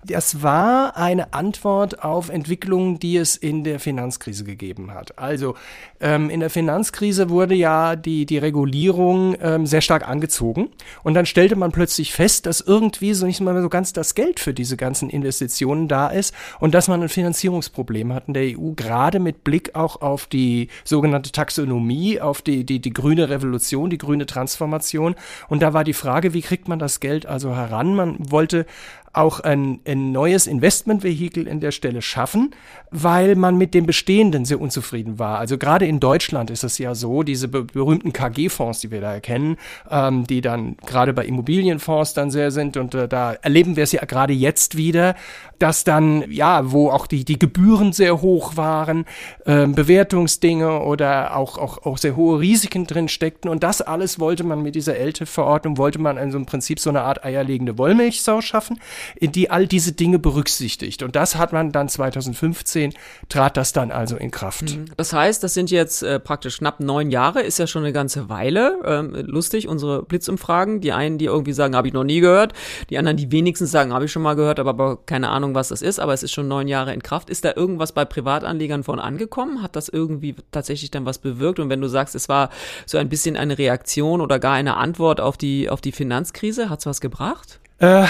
Das 0.04 0.42
war 0.42 0.96
eine 0.96 1.32
Antwort 1.32 2.02
auf 2.02 2.28
Entwicklungen, 2.28 2.98
die 2.98 3.16
es 3.16 3.36
in 3.36 3.64
der 3.64 3.80
Finanzkrise 3.80 4.44
gegeben 4.44 4.92
hat. 4.92 5.18
Also 5.18 5.54
ähm, 6.00 6.30
in 6.30 6.40
der 6.40 6.50
Finanzkrise 6.50 7.30
wurde 7.30 7.54
ja 7.54 7.96
die, 7.96 8.26
die 8.26 8.38
Regulierung 8.38 9.36
ähm, 9.40 9.66
sehr 9.66 9.80
stark 9.80 10.08
angezogen 10.08 10.70
und 11.02 11.14
dann 11.14 11.26
stellte 11.26 11.56
man 11.56 11.72
plötzlich 11.72 12.12
fest, 12.12 12.46
dass 12.46 12.60
irgendwie 12.60 13.14
so 13.14 13.26
nicht 13.26 13.40
mal 13.40 13.60
so 13.60 13.68
ganz 13.68 13.92
das 13.92 14.14
Geld 14.14 14.40
für 14.40 14.54
diese 14.54 14.76
ganzen 14.76 15.10
Investitionen 15.10 15.88
da 15.88 16.08
ist 16.08 16.34
und 16.60 16.74
dass 16.74 16.88
man 16.88 17.02
ein 17.02 17.08
Finanzierungsproblem 17.08 18.12
hat 18.12 18.28
in 18.28 18.34
der 18.34 18.58
EU, 18.58 18.72
gerade 18.74 19.20
mit 19.20 19.44
Blick 19.44 19.74
auch 19.74 20.00
auf 20.00 20.26
die 20.26 20.68
sogenannte 20.84 21.32
Taxonomie, 21.32 22.20
auf 22.20 22.42
die, 22.42 22.64
die, 22.64 22.80
die 22.80 22.92
grüne 22.92 23.28
Revolution, 23.28 23.90
die 23.90 23.98
grüne 23.98 24.26
Transformation. 24.26 25.14
Und 25.48 25.62
da 25.62 25.72
war 25.72 25.84
die 25.84 25.92
Frage, 25.92 26.34
wie 26.34 26.42
kriegt 26.42 26.68
man 26.68 26.78
das 26.78 27.00
Geld 27.00 27.26
also 27.26 27.54
heran? 27.54 27.94
Man 27.94 28.16
wollte 28.18 28.66
auch 29.12 29.40
ein, 29.40 29.80
ein 29.86 30.10
neues 30.10 30.46
Investmentvehikel 30.46 31.46
in 31.46 31.60
der 31.60 31.70
Stelle 31.70 32.00
schaffen, 32.00 32.54
weil 32.90 33.36
man 33.36 33.58
mit 33.58 33.74
dem 33.74 33.84
Bestehenden 33.84 34.44
sehr 34.44 34.60
unzufrieden 34.60 35.18
war. 35.18 35.38
Also 35.38 35.58
gerade 35.58 35.86
in 35.86 36.00
Deutschland 36.00 36.50
ist 36.50 36.64
es 36.64 36.78
ja 36.78 36.94
so, 36.94 37.22
diese 37.22 37.48
be 37.48 37.64
berühmten 37.64 38.12
KG-Fonds, 38.12 38.80
die 38.80 38.90
wir 38.90 39.00
da 39.00 39.12
erkennen, 39.12 39.56
ähm, 39.90 40.26
die 40.26 40.40
dann 40.40 40.76
gerade 40.86 41.12
bei 41.12 41.26
Immobilienfonds 41.26 42.14
dann 42.14 42.30
sehr 42.30 42.50
sind 42.50 42.76
und 42.76 42.94
äh, 42.94 43.06
da 43.06 43.34
erleben 43.34 43.76
wir 43.76 43.84
es 43.84 43.92
ja 43.92 44.04
gerade 44.04 44.32
jetzt 44.32 44.76
wieder, 44.76 45.14
dass 45.58 45.84
dann, 45.84 46.30
ja, 46.30 46.72
wo 46.72 46.90
auch 46.90 47.06
die, 47.06 47.24
die 47.24 47.38
Gebühren 47.38 47.92
sehr 47.92 48.20
hoch 48.20 48.56
waren, 48.56 49.04
ähm, 49.46 49.74
Bewertungsdinge 49.74 50.80
oder 50.80 51.36
auch, 51.36 51.56
auch, 51.56 51.86
auch 51.86 51.98
sehr 51.98 52.16
hohe 52.16 52.40
Risiken 52.40 52.86
drin 52.86 53.08
steckten 53.08 53.48
und 53.48 53.62
das 53.62 53.80
alles 53.80 54.18
wollte 54.18 54.42
man 54.42 54.62
mit 54.62 54.74
dieser 54.74 54.96
LTIF-Verordnung, 54.96 55.78
wollte 55.78 56.00
man 56.00 56.16
in 56.16 56.30
so 56.32 56.38
einem 56.38 56.46
Prinzip 56.46 56.80
so 56.80 56.90
eine 56.90 57.02
Art 57.02 57.24
eierlegende 57.24 57.78
Wollmilchsau 57.78 58.40
schaffen, 58.40 58.80
die 59.20 59.50
all 59.50 59.66
diese 59.66 59.92
Dinge 59.92 60.18
berücksichtigt. 60.18 61.02
Und 61.02 61.16
das 61.16 61.36
hat 61.36 61.52
man 61.52 61.72
dann 61.72 61.88
2015, 61.88 62.94
trat 63.28 63.56
das 63.56 63.72
dann 63.72 63.90
also 63.90 64.16
in 64.16 64.30
Kraft. 64.30 64.76
Das 64.96 65.12
heißt, 65.12 65.42
das 65.42 65.54
sind 65.54 65.70
jetzt 65.70 66.02
äh, 66.02 66.20
praktisch 66.20 66.58
knapp 66.58 66.80
neun 66.80 67.10
Jahre, 67.10 67.42
ist 67.42 67.58
ja 67.58 67.66
schon 67.66 67.82
eine 67.82 67.92
ganze 67.92 68.28
Weile. 68.28 68.78
Ähm, 68.84 69.14
lustig, 69.26 69.68
unsere 69.68 70.02
Blitzumfragen. 70.02 70.80
Die 70.80 70.92
einen, 70.92 71.18
die 71.18 71.26
irgendwie 71.26 71.52
sagen, 71.52 71.76
habe 71.76 71.88
ich 71.88 71.94
noch 71.94 72.04
nie 72.04 72.20
gehört. 72.20 72.52
Die 72.90 72.98
anderen, 72.98 73.16
die 73.16 73.30
wenigstens 73.32 73.70
sagen, 73.70 73.92
habe 73.92 74.04
ich 74.04 74.12
schon 74.12 74.22
mal 74.22 74.34
gehört, 74.34 74.58
aber, 74.58 74.70
aber 74.70 74.98
keine 75.04 75.28
Ahnung, 75.28 75.54
was 75.54 75.68
das 75.68 75.82
ist. 75.82 76.00
Aber 76.00 76.12
es 76.12 76.22
ist 76.22 76.32
schon 76.32 76.48
neun 76.48 76.68
Jahre 76.68 76.92
in 76.92 77.02
Kraft. 77.02 77.30
Ist 77.30 77.44
da 77.44 77.52
irgendwas 77.54 77.92
bei 77.92 78.04
Privatanlegern 78.04 78.82
von 78.82 78.98
angekommen? 78.98 79.62
Hat 79.62 79.76
das 79.76 79.88
irgendwie 79.88 80.34
tatsächlich 80.50 80.90
dann 80.90 81.06
was 81.06 81.18
bewirkt? 81.18 81.58
Und 81.58 81.70
wenn 81.70 81.80
du 81.80 81.88
sagst, 81.88 82.14
es 82.14 82.28
war 82.28 82.50
so 82.86 82.98
ein 82.98 83.08
bisschen 83.08 83.36
eine 83.36 83.58
Reaktion 83.58 84.20
oder 84.20 84.38
gar 84.38 84.54
eine 84.54 84.76
Antwort 84.76 85.20
auf 85.20 85.36
die, 85.36 85.68
auf 85.70 85.80
die 85.80 85.92
Finanzkrise, 85.92 86.70
hat's 86.70 86.86
was 86.86 87.00
gebracht? 87.00 87.60
Äh, 87.78 88.06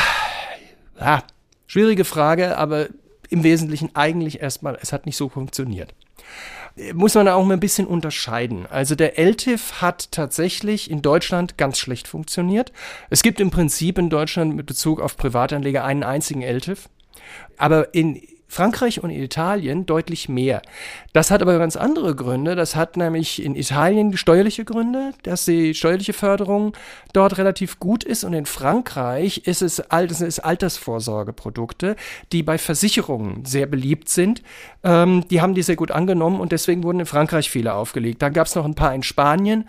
ja, 1.03 1.25
schwierige 1.67 2.05
Frage, 2.05 2.57
aber 2.57 2.89
im 3.31 3.43
Wesentlichen 3.45 3.91
eigentlich 3.95 4.41
erstmal, 4.41 4.79
es 4.81 4.93
hat 4.93 5.07
nicht 5.07 5.17
so 5.17 5.29
funktioniert. 5.29 5.95
Äh, 6.77 6.93
Muss 6.93 7.15
man 7.15 7.29
auch 7.29 7.45
mal 7.45 7.55
ein 7.55 7.61
bisschen 7.61 7.87
unterscheiden. 7.87 8.67
Also 8.67 8.95
der 8.95 9.19
LTIF 9.19 9.81
hat 9.81 10.13
tatsächlich 10.13 10.91
in 10.91 11.03
Deutschland 11.03 11.59
ganz 11.59 11.79
schlecht 11.79 12.09
funktioniert. 12.09 12.73
Es 13.11 13.23
gibt 13.23 13.41
im 13.41 13.51
Prinzip 13.51 13.99
in 13.99 14.11
Deutschland 14.11 14.55
mit 14.55 14.67
Bezug 14.67 15.01
auf 15.01 15.17
Privatanleger 15.17 15.85
einen 15.85 16.03
einzigen 16.03 16.43
LTIF. 16.43 16.89
Aber 17.57 17.95
in 17.95 18.21
Frankreich 18.53 19.03
und 19.03 19.09
Italien 19.09 19.87
deutlich 19.87 20.29
mehr. 20.29 20.61
Das 21.15 21.31
hat 21.31 21.41
aber 21.41 21.59
ganz 21.59 21.75
andere 21.75 22.15
Gründe. 22.15 22.55
Das 22.55 22.77
hat 22.77 22.99
nämlich 22.99 23.43
in 23.43 23.57
Italien 23.57 24.15
steuerliche 24.15 24.67
Gründe, 24.67 25.15
dass 25.23 25.47
die 25.47 25.73
steuerliche 25.73 26.13
Förderung 26.13 26.75
dort 27.15 27.39
relativ 27.39 27.79
gut 27.79 28.05
ist 28.05 28.25
und 28.25 28.35
in 28.35 28.45
Frankreich 28.45 29.47
ist 29.47 29.63
es 29.63 29.79
ist 29.79 30.41
Altersvorsorgeprodukte, 30.41 31.97
die 32.33 32.43
bei 32.43 32.59
Versicherungen 32.59 33.47
sehr 33.47 33.65
beliebt 33.65 34.11
sind. 34.11 34.43
Ähm, 34.85 35.27
die 35.31 35.41
haben 35.41 35.55
die 35.55 35.63
sehr 35.63 35.77
gut 35.77 35.91
angenommen 35.91 36.39
und 36.39 36.53
deswegen 36.53 36.83
wurden 36.83 37.01
in 37.01 37.07
Frankreich 37.07 37.49
viele 37.49 37.73
aufgelegt. 37.73 38.21
Dann 38.21 38.35
gab 38.35 38.49
es 38.49 38.55
noch 38.55 38.67
ein 38.67 38.75
paar 38.75 38.95
in 38.95 39.03
Spanien, 39.03 39.67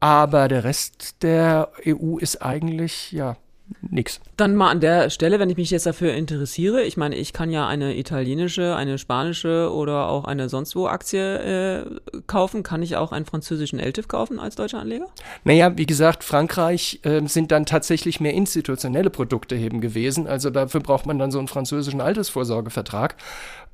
aber 0.00 0.48
der 0.48 0.64
Rest 0.64 1.22
der 1.22 1.72
EU 1.86 2.16
ist 2.16 2.40
eigentlich, 2.40 3.12
ja, 3.12 3.36
nix. 3.80 4.20
Dann 4.36 4.56
mal 4.56 4.70
an 4.70 4.80
der 4.80 5.10
Stelle, 5.10 5.38
wenn 5.38 5.50
ich 5.50 5.56
mich 5.56 5.70
jetzt 5.70 5.86
dafür 5.86 6.12
interessiere, 6.14 6.82
ich 6.82 6.96
meine, 6.96 7.16
ich 7.16 7.32
kann 7.32 7.50
ja 7.50 7.66
eine 7.66 7.96
italienische, 7.96 8.76
eine 8.76 8.98
spanische 8.98 9.72
oder 9.72 10.08
auch 10.08 10.24
eine 10.24 10.48
sonst 10.48 10.76
wo 10.76 10.86
Aktie 10.86 11.38
äh, 11.38 11.84
kaufen. 12.26 12.62
Kann 12.62 12.82
ich 12.82 12.96
auch 12.96 13.12
einen 13.12 13.24
französischen 13.24 13.78
LTIF 13.78 14.08
kaufen 14.08 14.38
als 14.38 14.56
deutscher 14.56 14.80
Anleger? 14.80 15.06
Naja, 15.44 15.76
wie 15.76 15.86
gesagt, 15.86 16.24
Frankreich 16.24 17.00
ähm, 17.04 17.26
sind 17.26 17.52
dann 17.52 17.66
tatsächlich 17.66 18.20
mehr 18.20 18.34
institutionelle 18.34 19.10
Produkte 19.10 19.56
eben 19.56 19.80
gewesen. 19.80 20.26
Also 20.26 20.50
dafür 20.50 20.80
braucht 20.80 21.06
man 21.06 21.18
dann 21.18 21.30
so 21.30 21.38
einen 21.38 21.48
französischen 21.48 22.00
Altersvorsorgevertrag. 22.00 23.16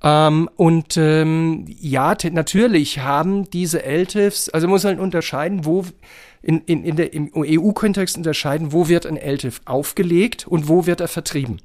Ähm, 0.02 0.48
und 0.56 0.96
ähm, 0.96 1.66
ja, 1.68 2.16
natürlich 2.30 3.00
haben 3.00 3.50
diese 3.50 3.84
LTIFs, 3.84 4.48
also 4.48 4.66
muss 4.68 4.84
man 4.84 4.98
unterscheiden, 4.98 5.64
wo 5.64 5.84
in, 6.42 6.60
in, 6.62 6.84
in 6.84 6.96
der, 6.96 7.12
im 7.12 7.30
EU-Kontext 7.34 8.16
unterscheiden, 8.16 8.72
wo 8.72 8.88
wird 8.88 9.06
ein 9.06 9.16
LTIF 9.16 9.60
aufgelegt 9.64 10.46
und 10.46 10.68
wo 10.68 10.86
wird 10.86 11.00
er 11.00 11.08
vertrieben. 11.08 11.60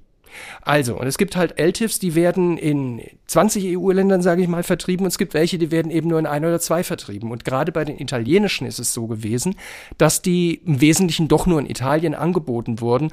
Also, 0.61 0.99
und 0.99 1.07
es 1.07 1.17
gibt 1.17 1.35
halt 1.35 1.59
LTIFs, 1.59 1.99
die 1.99 2.15
werden 2.15 2.57
in 2.57 3.01
20 3.27 3.77
EU-Ländern, 3.77 4.21
sage 4.21 4.41
ich 4.41 4.47
mal, 4.47 4.63
vertrieben 4.63 5.05
und 5.05 5.09
es 5.09 5.17
gibt 5.17 5.33
welche, 5.33 5.57
die 5.57 5.71
werden 5.71 5.91
eben 5.91 6.09
nur 6.09 6.19
in 6.19 6.25
ein 6.25 6.43
oder 6.43 6.59
zwei 6.59 6.83
vertrieben. 6.83 7.31
Und 7.31 7.45
gerade 7.45 7.71
bei 7.71 7.85
den 7.85 7.99
italienischen 7.99 8.67
ist 8.67 8.79
es 8.79 8.93
so 8.93 9.07
gewesen, 9.07 9.55
dass 9.97 10.21
die 10.21 10.61
im 10.65 10.81
Wesentlichen 10.81 11.27
doch 11.27 11.45
nur 11.45 11.59
in 11.59 11.69
Italien 11.69 12.13
angeboten 12.13 12.81
wurden. 12.81 13.11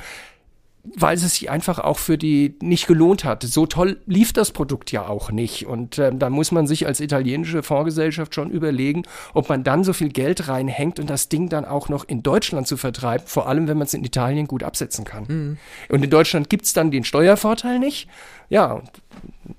Weil 0.85 1.15
es 1.17 1.23
sich 1.23 1.49
einfach 1.49 1.79
auch 1.79 1.99
für 1.99 2.19
die 2.19 2.57
nicht 2.61 2.89
gelohnt 2.89 3.25
hat. 3.25 3.45
So 3.45 3.67
toll 3.67 3.99
lief 4.07 4.33
das 4.33 4.51
Produkt 4.51 4.91
ja 4.91 5.07
auch 5.07 5.31
nicht. 5.31 5.67
Und 5.67 5.99
ähm, 5.99 6.19
da 6.19 6.29
muss 6.29 6.51
man 6.51 6.67
sich 6.67 6.87
als 6.87 7.01
italienische 7.01 7.62
Fondsgesellschaft 7.62 8.35
schon 8.35 8.51
überlegen, 8.51 9.05
ob 9.33 9.49
man 9.49 9.62
dann 9.62 9.85
so 9.85 9.93
viel 9.93 10.09
Geld 10.09 10.49
reinhängt 10.49 10.99
und 10.99 11.09
das 11.09 11.29
Ding 11.29 11.49
dann 11.49 11.65
auch 11.65 11.89
noch 11.89 12.05
in 12.09 12.23
Deutschland 12.23 12.67
zu 12.67 12.77
vertreiben, 12.77 13.27
vor 13.27 13.49
allem 13.49 13.69
wenn 13.69 13.79
man 13.79 13.87
es 13.87 13.95
in 13.95 14.05
Italien 14.05 14.49
gut 14.49 14.65
absetzen 14.65 15.05
kann. 15.05 15.25
Mhm. 15.29 15.59
Und 15.89 16.03
in 16.03 16.11
Deutschland 16.11 16.51
gibt 16.51 16.65
es 16.65 16.73
dann 16.73 16.91
den 16.91 17.05
Steuervorteil 17.05 17.79
nicht. 17.79 18.09
Ja, 18.49 18.73
und, 18.73 18.91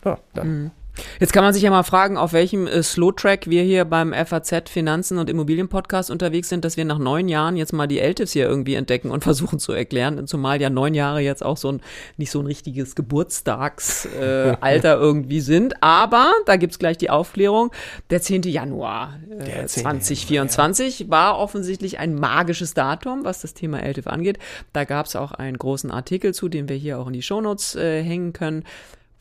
ja 0.03 0.17
dann. 0.33 0.47
Mhm. 0.47 0.71
Jetzt 1.19 1.33
kann 1.33 1.43
man 1.43 1.53
sich 1.53 1.63
ja 1.63 1.71
mal 1.71 1.83
fragen, 1.83 2.17
auf 2.17 2.33
welchem 2.33 2.67
äh, 2.67 2.83
Slow-Track 2.83 3.49
wir 3.49 3.63
hier 3.63 3.85
beim 3.85 4.13
FAZ 4.13 4.69
Finanzen 4.69 5.17
und 5.17 5.29
Immobilien 5.29 5.67
Podcast 5.67 6.11
unterwegs 6.11 6.49
sind, 6.49 6.63
dass 6.63 6.77
wir 6.77 6.85
nach 6.85 6.99
neun 6.99 7.27
Jahren 7.29 7.57
jetzt 7.57 7.73
mal 7.73 7.87
die 7.87 7.99
LTIFs 7.99 8.33
hier 8.33 8.47
irgendwie 8.47 8.75
entdecken 8.75 9.09
und 9.09 9.23
versuchen 9.23 9.57
zu 9.59 9.71
erklären. 9.71 10.27
Zumal 10.27 10.61
ja 10.61 10.69
neun 10.69 10.93
Jahre 10.93 11.21
jetzt 11.21 11.43
auch 11.43 11.57
so 11.57 11.71
ein, 11.71 11.81
nicht 12.17 12.29
so 12.29 12.39
ein 12.39 12.45
richtiges 12.45 12.93
Geburtstagsalter 12.95 14.57
äh, 14.61 14.77
irgendwie 14.99 15.41
sind. 15.41 15.81
Aber 15.81 16.31
da 16.45 16.57
gibt's 16.57 16.77
gleich 16.77 16.97
die 16.97 17.09
Aufklärung. 17.09 17.71
Der 18.09 18.21
10. 18.21 18.43
Januar 18.43 19.17
äh, 19.29 19.43
der 19.45 19.67
10. 19.67 19.83
2024 19.83 20.99
Januar, 20.99 21.07
ja. 21.07 21.11
war 21.11 21.39
offensichtlich 21.39 21.99
ein 21.99 22.15
magisches 22.15 22.73
Datum, 22.73 23.23
was 23.23 23.41
das 23.41 23.53
Thema 23.53 23.79
LTIF 23.81 24.07
angeht. 24.07 24.37
Da 24.73 24.83
gab's 24.83 25.15
auch 25.15 25.31
einen 25.31 25.57
großen 25.57 25.89
Artikel 25.89 26.33
zu, 26.33 26.49
den 26.49 26.69
wir 26.69 26.75
hier 26.75 26.99
auch 26.99 27.07
in 27.07 27.13
die 27.13 27.21
Shownotes 27.21 27.75
äh, 27.75 28.03
hängen 28.03 28.33
können. 28.33 28.63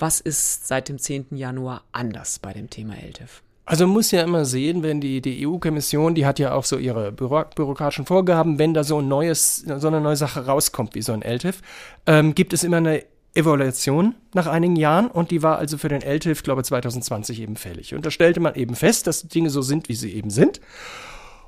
Was 0.02 0.18
ist 0.18 0.66
seit 0.66 0.88
dem 0.88 0.98
10. 0.98 1.26
Januar 1.36 1.84
anders 1.92 2.40
bei 2.40 2.52
dem 2.52 2.68
Thema 2.68 2.94
LTIF? 2.94 3.40
Also 3.64 3.86
man 3.86 3.94
muss 3.94 4.10
ja 4.10 4.22
immer 4.22 4.44
sehen, 4.44 4.82
wenn 4.82 5.00
die, 5.00 5.20
die 5.20 5.46
EU-Kommission, 5.46 6.16
die 6.16 6.26
hat 6.26 6.40
ja 6.40 6.54
auch 6.54 6.64
so 6.64 6.76
ihre 6.76 7.12
Büro 7.12 7.44
bürokratischen 7.54 8.04
Vorgaben, 8.04 8.58
wenn 8.58 8.74
da 8.74 8.82
so 8.82 9.00
ein 9.00 9.06
neues, 9.06 9.58
so 9.58 9.86
eine 9.86 10.00
neue 10.00 10.16
Sache 10.16 10.44
rauskommt 10.44 10.96
wie 10.96 11.02
so 11.02 11.12
ein 11.12 11.22
LTIF, 11.22 11.60
ähm, 12.06 12.34
gibt 12.34 12.52
es 12.52 12.64
immer 12.64 12.78
eine 12.78 13.04
Evaluation 13.34 14.16
nach 14.34 14.48
einigen 14.48 14.74
Jahren 14.74 15.06
und 15.06 15.30
die 15.30 15.44
war 15.44 15.58
also 15.58 15.78
für 15.78 15.88
den 15.88 16.02
LTIF, 16.02 16.42
glaube 16.42 16.62
ich, 16.62 16.66
2020 16.66 17.40
eben 17.40 17.54
fällig. 17.54 17.94
Und 17.94 18.04
da 18.04 18.10
stellte 18.10 18.40
man 18.40 18.56
eben 18.56 18.74
fest, 18.74 19.06
dass 19.06 19.28
Dinge 19.28 19.50
so 19.50 19.62
sind, 19.62 19.88
wie 19.88 19.94
sie 19.94 20.12
eben 20.12 20.30
sind 20.30 20.60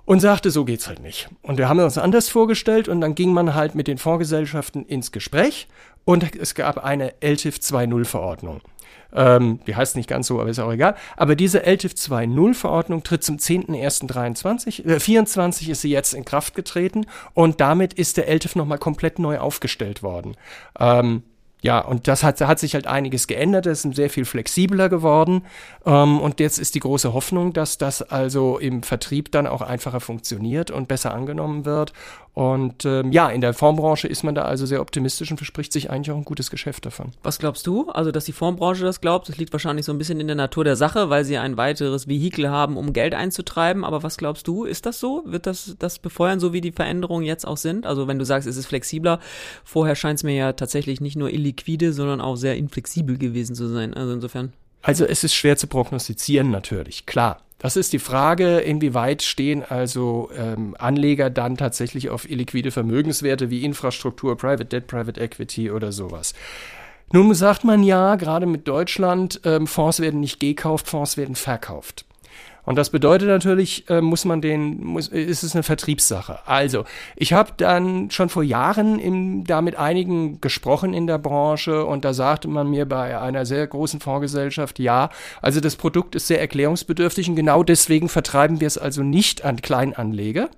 und 0.04 0.20
sagte, 0.20 0.50
so 0.50 0.64
geht's 0.64 0.88
halt 0.88 1.00
nicht. 1.00 1.28
Und 1.42 1.58
wir 1.58 1.68
haben 1.68 1.80
uns 1.80 1.98
anders 1.98 2.28
vorgestellt 2.28 2.88
und 2.88 3.00
dann 3.00 3.14
ging 3.14 3.32
man 3.32 3.54
halt 3.54 3.74
mit 3.74 3.88
den 3.88 3.98
Vorgesellschaften 3.98 4.84
ins 4.86 5.12
Gespräch 5.12 5.68
und 6.04 6.36
es 6.36 6.54
gab 6.54 6.84
eine 6.84 7.14
LTIF 7.20 7.56
2.0 7.56 8.04
Verordnung. 8.04 8.60
Ähm, 9.14 9.60
die 9.66 9.76
heißt 9.76 9.96
nicht 9.96 10.08
ganz 10.08 10.26
so, 10.26 10.40
aber 10.40 10.50
ist 10.50 10.58
auch 10.58 10.72
egal. 10.72 10.96
Aber 11.16 11.36
diese 11.36 11.64
LTIF 11.64 11.92
2.0 11.92 12.54
Verordnung 12.54 13.02
tritt 13.04 13.22
zum 13.22 13.36
10.01.23, 13.36 14.86
äh, 14.86 15.00
24 15.00 15.70
ist 15.70 15.82
sie 15.82 15.90
jetzt 15.90 16.14
in 16.14 16.24
Kraft 16.24 16.54
getreten 16.54 17.06
und 17.32 17.60
damit 17.60 17.94
ist 17.94 18.16
der 18.16 18.28
LTIF 18.28 18.56
nochmal 18.56 18.78
komplett 18.78 19.18
neu 19.18 19.38
aufgestellt 19.38 20.02
worden. 20.02 20.36
Ähm, 20.78 21.22
ja, 21.64 21.78
und 21.78 22.08
das 22.08 22.22
hat, 22.22 22.42
hat 22.42 22.58
sich 22.58 22.74
halt 22.74 22.86
einiges 22.86 23.26
geändert, 23.26 23.64
es 23.64 23.86
ist 23.86 23.96
sehr 23.96 24.10
viel 24.10 24.26
flexibler 24.26 24.90
geworden. 24.90 25.46
Ähm, 25.86 26.20
und 26.20 26.38
jetzt 26.38 26.58
ist 26.58 26.74
die 26.74 26.80
große 26.80 27.14
Hoffnung, 27.14 27.54
dass 27.54 27.78
das 27.78 28.02
also 28.02 28.58
im 28.58 28.82
Vertrieb 28.82 29.32
dann 29.32 29.46
auch 29.46 29.62
einfacher 29.62 30.00
funktioniert 30.00 30.70
und 30.70 30.88
besser 30.88 31.14
angenommen 31.14 31.64
wird. 31.64 31.94
Und 32.34 32.84
ähm, 32.84 33.12
ja, 33.12 33.30
in 33.30 33.40
der 33.40 33.54
Formbranche 33.54 34.08
ist 34.08 34.24
man 34.24 34.34
da 34.34 34.42
also 34.42 34.66
sehr 34.66 34.80
optimistisch 34.80 35.30
und 35.30 35.36
verspricht 35.36 35.72
sich 35.72 35.88
eigentlich 35.88 36.10
auch 36.10 36.16
ein 36.16 36.24
gutes 36.24 36.50
Geschäft 36.50 36.84
davon. 36.84 37.12
Was 37.22 37.38
glaubst 37.38 37.64
du? 37.68 37.88
Also, 37.90 38.10
dass 38.10 38.24
die 38.24 38.32
Formbranche 38.32 38.82
das 38.82 39.00
glaubt, 39.00 39.28
das 39.28 39.36
liegt 39.36 39.52
wahrscheinlich 39.52 39.86
so 39.86 39.92
ein 39.92 39.98
bisschen 39.98 40.18
in 40.18 40.26
der 40.26 40.34
Natur 40.34 40.64
der 40.64 40.74
Sache, 40.74 41.10
weil 41.10 41.24
sie 41.24 41.38
ein 41.38 41.56
weiteres 41.56 42.08
Vehikel 42.08 42.50
haben, 42.50 42.76
um 42.76 42.92
Geld 42.92 43.14
einzutreiben. 43.14 43.84
Aber 43.84 44.02
was 44.02 44.16
glaubst 44.16 44.48
du? 44.48 44.64
Ist 44.64 44.84
das 44.84 44.98
so? 44.98 45.22
Wird 45.26 45.46
das 45.46 45.76
das 45.78 46.00
befeuern, 46.00 46.40
so 46.40 46.52
wie 46.52 46.60
die 46.60 46.72
Veränderungen 46.72 47.24
jetzt 47.24 47.46
auch 47.46 47.56
sind? 47.56 47.86
Also, 47.86 48.08
wenn 48.08 48.18
du 48.18 48.24
sagst, 48.24 48.48
es 48.48 48.56
ist 48.56 48.66
flexibler, 48.66 49.20
vorher 49.62 49.94
scheint 49.94 50.18
es 50.18 50.24
mir 50.24 50.34
ja 50.34 50.52
tatsächlich 50.54 51.00
nicht 51.00 51.16
nur 51.16 51.30
illiquide, 51.30 51.92
sondern 51.92 52.20
auch 52.20 52.34
sehr 52.34 52.56
inflexibel 52.56 53.16
gewesen 53.16 53.54
zu 53.54 53.68
sein. 53.68 53.94
Also 53.94 54.12
insofern. 54.12 54.52
Also 54.82 55.06
es 55.06 55.24
ist 55.24 55.34
schwer 55.34 55.56
zu 55.56 55.66
prognostizieren 55.66 56.50
natürlich, 56.50 57.06
klar. 57.06 57.40
Das 57.58 57.76
ist 57.76 57.92
die 57.92 57.98
Frage, 57.98 58.58
inwieweit 58.58 59.22
stehen 59.22 59.62
also 59.62 60.30
ähm, 60.36 60.74
Anleger 60.78 61.30
dann 61.30 61.56
tatsächlich 61.56 62.10
auf 62.10 62.28
illiquide 62.28 62.70
Vermögenswerte 62.70 63.48
wie 63.48 63.64
Infrastruktur, 63.64 64.36
Private 64.36 64.66
Debt, 64.66 64.86
Private 64.86 65.20
Equity 65.20 65.70
oder 65.70 65.92
sowas. 65.92 66.34
Nun 67.12 67.32
sagt 67.34 67.64
man 67.64 67.82
ja, 67.82 68.16
gerade 68.16 68.46
mit 68.46 68.66
Deutschland, 68.66 69.40
ähm, 69.44 69.66
Fonds 69.66 70.00
werden 70.00 70.20
nicht 70.20 70.40
gekauft, 70.40 70.88
Fonds 70.88 71.16
werden 71.16 71.36
verkauft. 71.36 72.04
Und 72.64 72.76
das 72.76 72.90
bedeutet 72.90 73.28
natürlich, 73.28 73.88
äh, 73.90 74.00
muss 74.00 74.24
man 74.24 74.40
den, 74.40 74.82
muss, 74.82 75.08
ist 75.08 75.42
es 75.42 75.54
eine 75.54 75.62
Vertriebssache. 75.62 76.38
Also, 76.46 76.84
ich 77.16 77.32
habe 77.32 77.52
dann 77.56 78.10
schon 78.10 78.28
vor 78.28 78.42
Jahren 78.42 78.98
im, 78.98 79.44
da 79.44 79.60
mit 79.60 79.76
einigen 79.76 80.40
gesprochen 80.40 80.94
in 80.94 81.06
der 81.06 81.18
Branche 81.18 81.84
und 81.84 82.04
da 82.04 82.14
sagte 82.14 82.48
man 82.48 82.70
mir 82.70 82.86
bei 82.86 83.18
einer 83.18 83.44
sehr 83.46 83.66
großen 83.66 84.00
Fondsgesellschaft, 84.00 84.78
ja, 84.78 85.10
also 85.42 85.60
das 85.60 85.76
Produkt 85.76 86.14
ist 86.14 86.26
sehr 86.26 86.40
erklärungsbedürftig 86.40 87.28
und 87.28 87.36
genau 87.36 87.62
deswegen 87.62 88.08
vertreiben 88.08 88.60
wir 88.60 88.66
es 88.66 88.78
also 88.78 89.02
nicht 89.02 89.44
an 89.44 89.60
Kleinanleger 89.60 90.48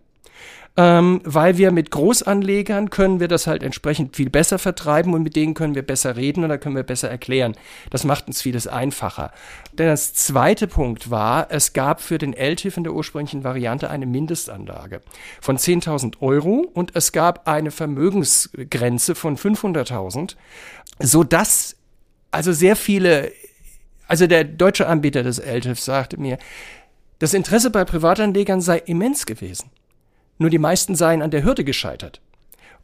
ähm, 0.77 1.21
weil 1.25 1.57
wir 1.57 1.73
mit 1.73 1.91
Großanlegern 1.91 2.91
können 2.91 3.19
wir 3.19 3.29
das 3.29 3.47
halt 3.47 3.63
entsprechend 3.63 4.15
viel 4.15 4.29
besser 4.29 4.59
vertreiben 4.59 5.15
und 5.15 5.23
mit 5.23 5.35
denen 5.35 5.55
können 5.55 5.75
wir 5.75 5.83
besser 5.83 6.17
reden 6.17 6.43
und 6.43 6.51
da 6.51 6.59
können 6.59 6.77
wir 6.77 6.83
besser 6.83 7.09
erklären. 7.09 7.57
Das 7.91 8.05
macht 8.05 8.27
uns 8.27 8.43
vieles 8.43 8.67
einfacher. 8.67 9.33
Denn 9.73 9.87
das 9.87 10.13
zweite 10.13 10.67
Punkt 10.67 11.11
war, 11.11 11.51
es 11.51 11.73
gab 11.73 12.03
für 12.03 12.19
den 12.19 12.35
LTIF 12.35 12.77
in 12.77 12.85
der 12.85 12.93
ursprünglichen 12.93 13.43
Variante 13.43 13.89
eine 13.89 14.07
Mindestanlage 14.07 15.01
von 15.41 15.57
10.000 15.57 16.21
Euro 16.21 16.67
und 16.75 16.95
es 16.95 17.13
gab 17.13 17.49
eine 17.49 17.71
Vermögensgrenze 17.71 19.15
von 19.15 19.39
500.000, 19.39 20.37
so 21.01 21.25
dass 21.25 21.77
also 22.31 22.53
sehr 22.53 22.77
viele, 22.77 23.33
also 24.09 24.27
der 24.27 24.45
deutsche 24.45 24.87
Anbieter 24.87 25.23
des 25.23 25.39
LTIF 25.39 25.81
sagte 25.81 26.21
mir, 26.21 26.37
das 27.19 27.33
Interesse 27.33 27.71
bei 27.71 27.87
Privatanlegern 27.87 28.61
sei 28.61 28.77
immens 28.79 29.25
gewesen. 29.25 29.71
Nur 30.39 30.51
die 30.51 30.59
meisten 30.59 30.95
seien 30.95 31.23
an 31.23 31.31
der 31.31 31.45
Hürde 31.45 31.65
gescheitert. 31.65 32.21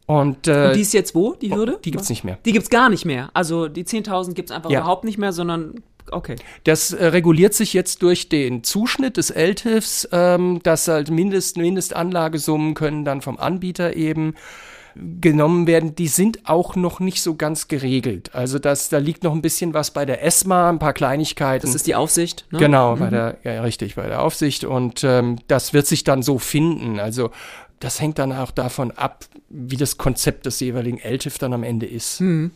Und, 0.05 0.47
äh, 0.47 0.67
Und 0.67 0.75
die 0.75 0.81
ist 0.81 0.93
jetzt 0.93 1.15
wo, 1.15 1.33
die 1.33 1.51
oh, 1.51 1.55
Hürde? 1.55 1.79
Die 1.83 1.91
gibt's 1.91 2.09
nicht 2.09 2.23
mehr. 2.23 2.37
Die 2.45 2.51
gibt's 2.51 2.69
gar 2.69 2.89
nicht 2.89 3.05
mehr. 3.05 3.29
Also 3.33 3.67
die 3.67 3.85
10.000 3.85 4.33
gibt's 4.33 4.51
einfach 4.51 4.69
ja. 4.69 4.79
überhaupt 4.79 5.05
nicht 5.05 5.17
mehr, 5.17 5.31
sondern 5.31 5.81
okay. 6.11 6.35
Das 6.65 6.91
äh, 6.91 7.05
reguliert 7.05 7.53
sich 7.53 7.73
jetzt 7.73 8.01
durch 8.01 8.27
den 8.27 8.63
Zuschnitt 8.63 9.17
des 9.17 9.29
LTIFs, 9.29 10.09
ähm, 10.11 10.59
dass 10.63 10.87
halt 10.87 11.09
Mindest, 11.09 11.57
Mindestanlagesummen 11.57 12.73
können 12.73 13.05
dann 13.05 13.21
vom 13.21 13.37
Anbieter 13.37 13.95
eben 13.95 14.35
genommen 14.95 15.67
werden, 15.67 15.95
die 15.95 16.07
sind 16.07 16.47
auch 16.47 16.75
noch 16.75 16.99
nicht 16.99 17.21
so 17.21 17.35
ganz 17.35 17.67
geregelt. 17.67 18.31
Also 18.33 18.59
das, 18.59 18.89
da 18.89 18.97
liegt 18.97 19.23
noch 19.23 19.33
ein 19.33 19.41
bisschen 19.41 19.73
was 19.73 19.91
bei 19.91 20.05
der 20.05 20.23
ESMA, 20.23 20.69
ein 20.69 20.79
paar 20.79 20.93
Kleinigkeiten. 20.93 21.65
Das 21.65 21.75
ist 21.75 21.87
die 21.87 21.95
Aufsicht, 21.95 22.45
ne? 22.51 22.59
Genau, 22.59 22.95
mhm. 22.95 22.99
bei 22.99 23.09
der, 23.09 23.37
ja, 23.43 23.61
richtig, 23.61 23.95
bei 23.95 24.07
der 24.07 24.21
Aufsicht. 24.21 24.65
Und 24.65 25.03
ähm, 25.03 25.37
das 25.47 25.73
wird 25.73 25.87
sich 25.87 26.03
dann 26.03 26.21
so 26.21 26.37
finden. 26.37 26.99
Also 26.99 27.31
das 27.83 27.99
hängt 27.99 28.17
dann 28.17 28.31
auch 28.31 28.51
davon 28.51 28.91
ab, 28.91 29.25
wie 29.49 29.75
das 29.75 29.97
Konzept 29.97 30.45
des 30.45 30.59
jeweiligen 30.61 30.99
LTIF 30.99 31.37
dann 31.37 31.51
am 31.51 31.63
Ende 31.63 31.85
ist. 31.85 32.21
Hm. 32.21 32.51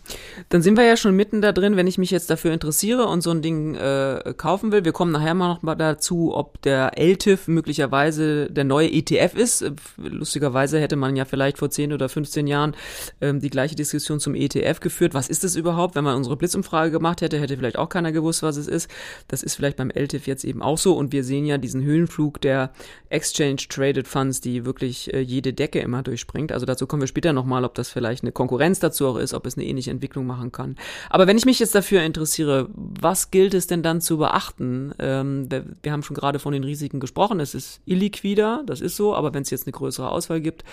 Dann 0.48 0.62
sind 0.62 0.77
wir 0.77 0.86
ja 0.86 0.96
schon 0.96 1.15
mitten 1.15 1.41
da 1.41 1.51
drin, 1.51 1.75
wenn 1.75 1.86
ich 1.86 1.98
mich 1.98 2.12
jetzt 2.12 2.29
dafür 2.29 2.53
interessiere 2.53 3.07
und 3.07 3.22
so 3.22 3.31
ein 3.31 3.41
Ding 3.41 3.75
äh, 3.75 4.34
kaufen 4.38 4.72
will. 4.72 4.86
Wir 4.86 4.93
kommen 4.93 5.12
nachher 5.12 5.34
mal 5.34 5.50
noch 5.50 5.62
mal 5.63 5.75
dazu, 5.75 6.34
ob 6.34 6.62
der 6.62 6.98
LTIF 6.98 7.50
möglicherweise 7.50 8.50
der 8.50 8.63
neue 8.63 8.89
ETF 8.89 9.36
ist. 9.36 9.69
Lustigerweise 9.98 10.79
hätte 10.79 10.96
man 10.96 11.17
ja 11.17 11.25
vielleicht 11.25 11.57
vor 11.57 11.69
10 11.69 11.91
oder 11.91 12.07
15 12.07 12.48
Jahren 12.48 12.74
ähm, 13.19 13.41
die 13.41 13.50
gleiche 13.50 13.75
Diskussion 13.75 14.22
zum 14.22 14.34
ETF 14.34 14.79
geführt. 14.79 15.13
Was 15.13 15.27
ist 15.27 15.43
es 15.43 15.57
überhaupt? 15.57 15.96
Wenn 15.96 16.05
man 16.05 16.15
unsere 16.15 16.38
Blitzumfrage 16.38 16.91
gemacht 16.91 17.22
hätte, 17.22 17.38
hätte 17.38 17.57
vielleicht 17.57 17.77
auch 17.77 17.89
keiner 17.89 18.13
gewusst, 18.13 18.43
was 18.43 18.55
es 18.55 18.67
ist. 18.67 18.89
Das 19.27 19.43
ist 19.43 19.55
vielleicht 19.55 19.75
beim 19.75 19.91
LTIF 19.91 20.25
jetzt 20.25 20.46
eben 20.46 20.62
auch 20.62 20.77
so. 20.77 20.96
Und 20.96 21.12
wir 21.12 21.25
sehen 21.25 21.46
ja 21.46 21.57
diesen 21.57 21.84
Höhenflug 21.84 22.39
der 22.39 22.72
Exchange 23.10 23.57
Traded 23.67 24.07
Funds, 24.07 24.39
die 24.39 24.65
wirklich 24.65 25.13
äh, 25.17 25.21
jede 25.21 25.53
Decke 25.53 25.79
immer 25.79 26.03
durchspringt. 26.03 26.51
Also 26.51 26.65
dazu 26.65 26.88
kommen 26.88 27.01
wir 27.01 27.07
später 27.07 27.33
nochmal, 27.33 27.65
ob 27.65 27.75
das 27.75 27.89
vielleicht 27.89 28.24
eine 28.24 28.31
Konkurrenz 28.31 28.79
dazu 28.79 29.07
auch 29.07 29.17
ist, 29.17 29.33
ob 29.33 29.45
es 29.45 29.57
eine 29.57 29.65
ähnliche 29.65 29.91
Entwicklung 29.91 30.25
machen 30.25 30.51
kann. 30.51 30.75
Aber 31.09 31.27
wenn 31.27 31.38
ich 31.38 31.45
mich 31.45 31.59
jetzt 31.59 31.75
dafür 31.75 32.03
interessiere, 32.03 32.69
was 32.74 33.31
gilt 33.31 33.53
es 33.53 33.67
denn 33.67 33.83
dann 33.83 34.01
zu 34.01 34.17
beachten? 34.17 34.93
Ähm, 35.00 35.50
wir, 35.50 35.91
haben 35.91 36.03
schon 36.03 36.15
gerade 36.15 36.39
von 36.39 36.53
den 36.53 36.63
Risiken 36.63 37.00
gesprochen. 37.00 37.39
Es 37.39 37.55
ist 37.55 37.81
illiquider, 37.86 38.63
das 38.65 38.81
ist 38.81 38.95
so, 38.95 39.15
aber 39.15 39.33
wenn 39.33 39.43
es 39.43 39.50
jetzt 39.50 39.67
eine 39.67 39.74
größere 39.74 40.09
Auswahl 40.09 40.41
gibt, 40.41 40.63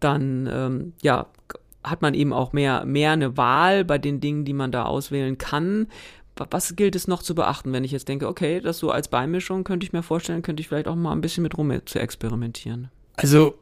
dann 0.00 0.48
ähm, 0.52 0.92
ja 1.02 1.26
hat 1.84 2.02
man 2.02 2.12
eben 2.12 2.32
auch 2.32 2.52
mehr, 2.52 2.84
mehr 2.84 3.12
eine 3.12 3.36
Wahl 3.36 3.84
bei 3.84 3.98
den 3.98 4.20
Dingen, 4.20 4.44
die 4.44 4.52
man 4.52 4.72
da 4.72 4.84
auswählen 4.84 5.38
kann 5.38 5.86
was 6.50 6.76
gilt 6.76 6.96
es 6.96 7.08
noch 7.08 7.22
zu 7.22 7.34
beachten, 7.34 7.72
wenn 7.72 7.84
ich 7.84 7.92
jetzt 7.92 8.08
denke, 8.08 8.28
okay, 8.28 8.60
das 8.60 8.78
so 8.78 8.90
als 8.90 9.08
Beimischung 9.08 9.64
könnte 9.64 9.84
ich 9.84 9.92
mir 9.92 10.02
vorstellen, 10.02 10.42
könnte 10.42 10.60
ich 10.60 10.68
vielleicht 10.68 10.88
auch 10.88 10.94
mal 10.94 11.12
ein 11.12 11.20
bisschen 11.20 11.42
mit 11.42 11.56
rum 11.56 11.72
zu 11.84 11.98
experimentieren? 11.98 12.90
Also 13.16 13.54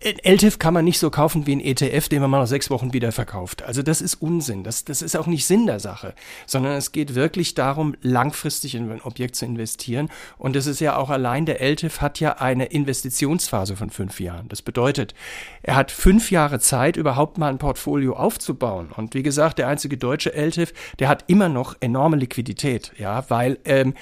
LTIF 0.00 0.60
kann 0.60 0.74
man 0.74 0.84
nicht 0.84 1.00
so 1.00 1.10
kaufen 1.10 1.46
wie 1.46 1.56
ein 1.56 1.60
ETF, 1.60 2.08
den 2.08 2.20
man 2.20 2.30
mal 2.30 2.38
nach 2.38 2.46
sechs 2.46 2.70
Wochen 2.70 2.92
wieder 2.92 3.10
verkauft. 3.10 3.62
Also 3.62 3.82
das 3.82 4.00
ist 4.00 4.16
Unsinn. 4.16 4.62
Das, 4.62 4.84
das 4.84 5.02
ist 5.02 5.16
auch 5.16 5.26
nicht 5.26 5.44
Sinn 5.44 5.66
der 5.66 5.80
Sache, 5.80 6.14
sondern 6.46 6.74
es 6.74 6.92
geht 6.92 7.16
wirklich 7.16 7.54
darum, 7.54 7.96
langfristig 8.00 8.76
in 8.76 8.90
ein 8.92 9.02
Objekt 9.02 9.34
zu 9.34 9.44
investieren. 9.44 10.08
Und 10.36 10.54
das 10.54 10.66
ist 10.66 10.80
ja 10.80 10.96
auch 10.96 11.10
allein, 11.10 11.46
der 11.46 11.60
LTIF 11.60 12.00
hat 12.00 12.20
ja 12.20 12.36
eine 12.38 12.66
Investitionsphase 12.66 13.74
von 13.74 13.90
fünf 13.90 14.20
Jahren. 14.20 14.48
Das 14.48 14.62
bedeutet, 14.62 15.14
er 15.62 15.74
hat 15.74 15.90
fünf 15.90 16.30
Jahre 16.30 16.60
Zeit, 16.60 16.96
überhaupt 16.96 17.36
mal 17.38 17.48
ein 17.48 17.58
Portfolio 17.58 18.14
aufzubauen. 18.14 18.90
Und 18.94 19.14
wie 19.14 19.24
gesagt, 19.24 19.58
der 19.58 19.66
einzige 19.66 19.96
deutsche 19.96 20.32
LTIF, 20.32 20.72
der 21.00 21.08
hat 21.08 21.24
immer 21.26 21.48
noch 21.48 21.74
enorme 21.80 22.16
Liquidität, 22.16 22.92
ja, 22.98 23.24
weil 23.30 23.58
ähm, 23.64 23.94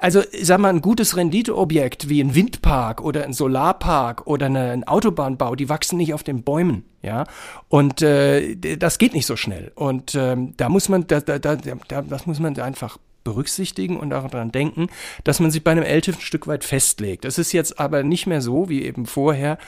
also 0.00 0.22
sag 0.40 0.60
mal, 0.60 0.70
ein 0.70 0.80
gutes 0.80 1.16
Renditeobjekt 1.16 2.08
wie 2.08 2.22
ein 2.22 2.34
Windpark 2.34 3.00
oder 3.00 3.24
ein 3.24 3.32
Solarpark 3.32 4.26
oder 4.26 4.46
eine, 4.46 4.70
ein 4.70 4.84
Autobahnbau, 4.84 5.54
die 5.56 5.68
wachsen 5.68 5.98
nicht 5.98 6.14
auf 6.14 6.22
den 6.22 6.42
Bäumen, 6.42 6.84
ja. 7.02 7.24
Und 7.68 8.02
äh, 8.02 8.56
das 8.56 8.98
geht 8.98 9.14
nicht 9.14 9.26
so 9.26 9.36
schnell. 9.36 9.72
Und 9.74 10.14
ähm, 10.14 10.54
da 10.56 10.68
muss 10.68 10.88
man, 10.88 11.06
da, 11.06 11.20
da, 11.20 11.38
da, 11.38 11.56
das 11.56 12.26
muss 12.26 12.40
man 12.40 12.58
einfach 12.58 12.98
berücksichtigen 13.22 13.98
und 13.98 14.12
auch 14.12 14.28
daran 14.30 14.52
denken, 14.52 14.88
dass 15.24 15.40
man 15.40 15.50
sich 15.50 15.62
bei 15.62 15.72
einem 15.72 15.84
LTIF 15.84 16.16
ein 16.16 16.22
Stück 16.22 16.46
weit 16.46 16.64
festlegt. 16.64 17.24
Es 17.24 17.38
ist 17.38 17.52
jetzt 17.52 17.78
aber 17.78 18.02
nicht 18.02 18.26
mehr 18.26 18.40
so 18.40 18.68
wie 18.68 18.82
eben 18.82 19.06
vorher. 19.06 19.58